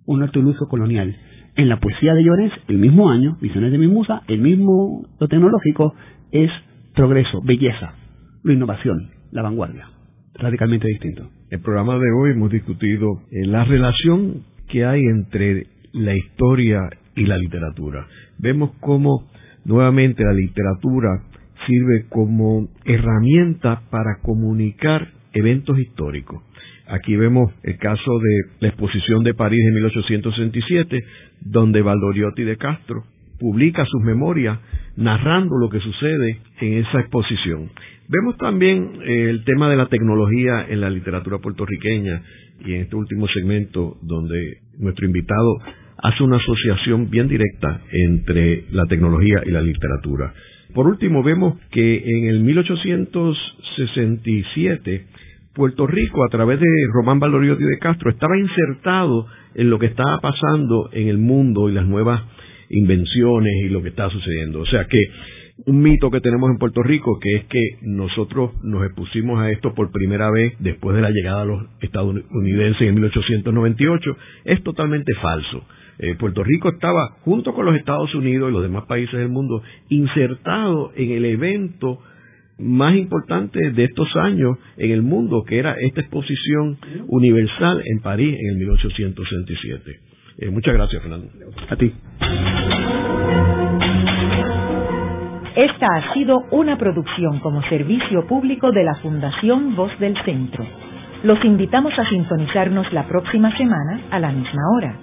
[0.05, 1.15] Un uso colonial
[1.57, 5.29] en la poesía de Llorens, el mismo año, Visiones de mi musa, el mismo, lo
[5.29, 5.95] tecnológico
[6.33, 6.51] es
[6.95, 7.95] progreso, belleza,
[8.43, 9.89] la innovación, la vanguardia.
[10.35, 11.29] Radicalmente distinto.
[11.51, 17.27] El programa de hoy hemos discutido eh, la relación que hay entre la historia y
[17.27, 18.07] la literatura.
[18.39, 19.29] Vemos cómo
[19.65, 21.25] nuevamente la literatura
[21.67, 26.43] sirve como herramienta para comunicar eventos históricos.
[26.91, 31.05] Aquí vemos el caso de la exposición de París de 1867,
[31.41, 33.05] donde Valdoriotti de Castro
[33.39, 34.59] publica sus memorias
[34.97, 37.71] narrando lo que sucede en esa exposición.
[38.09, 42.23] Vemos también eh, el tema de la tecnología en la literatura puertorriqueña
[42.65, 45.59] y en este último segmento donde nuestro invitado
[46.03, 50.35] hace una asociación bien directa entre la tecnología y la literatura.
[50.75, 55.07] Por último, vemos que en el 1867
[55.55, 60.21] Puerto Rico, a través de Román Valoriotti de Castro, estaba insertado en lo que estaba
[60.21, 62.23] pasando en el mundo y las nuevas
[62.69, 64.61] invenciones y lo que estaba sucediendo.
[64.61, 65.03] O sea que
[65.67, 69.75] un mito que tenemos en Puerto Rico, que es que nosotros nos expusimos a esto
[69.75, 75.65] por primera vez después de la llegada de los estadounidenses en 1898, es totalmente falso.
[75.99, 79.63] Eh, Puerto Rico estaba, junto con los Estados Unidos y los demás países del mundo,
[79.89, 81.99] insertado en el evento
[82.61, 88.37] más importante de estos años en el mundo, que era esta exposición universal en París
[88.39, 90.01] en el 1867.
[90.39, 91.29] Eh, muchas gracias, Fernando.
[91.69, 91.93] A ti.
[95.57, 100.65] Esta ha sido una producción como servicio público de la Fundación Voz del Centro.
[101.25, 104.97] Los invitamos a sintonizarnos la próxima semana a la misma hora.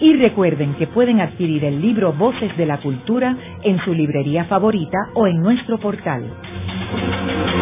[0.00, 4.98] Y recuerden que pueden adquirir el libro Voces de la Cultura en su librería favorita
[5.14, 6.24] o en nuestro portal
[7.26, 7.53] Thank you.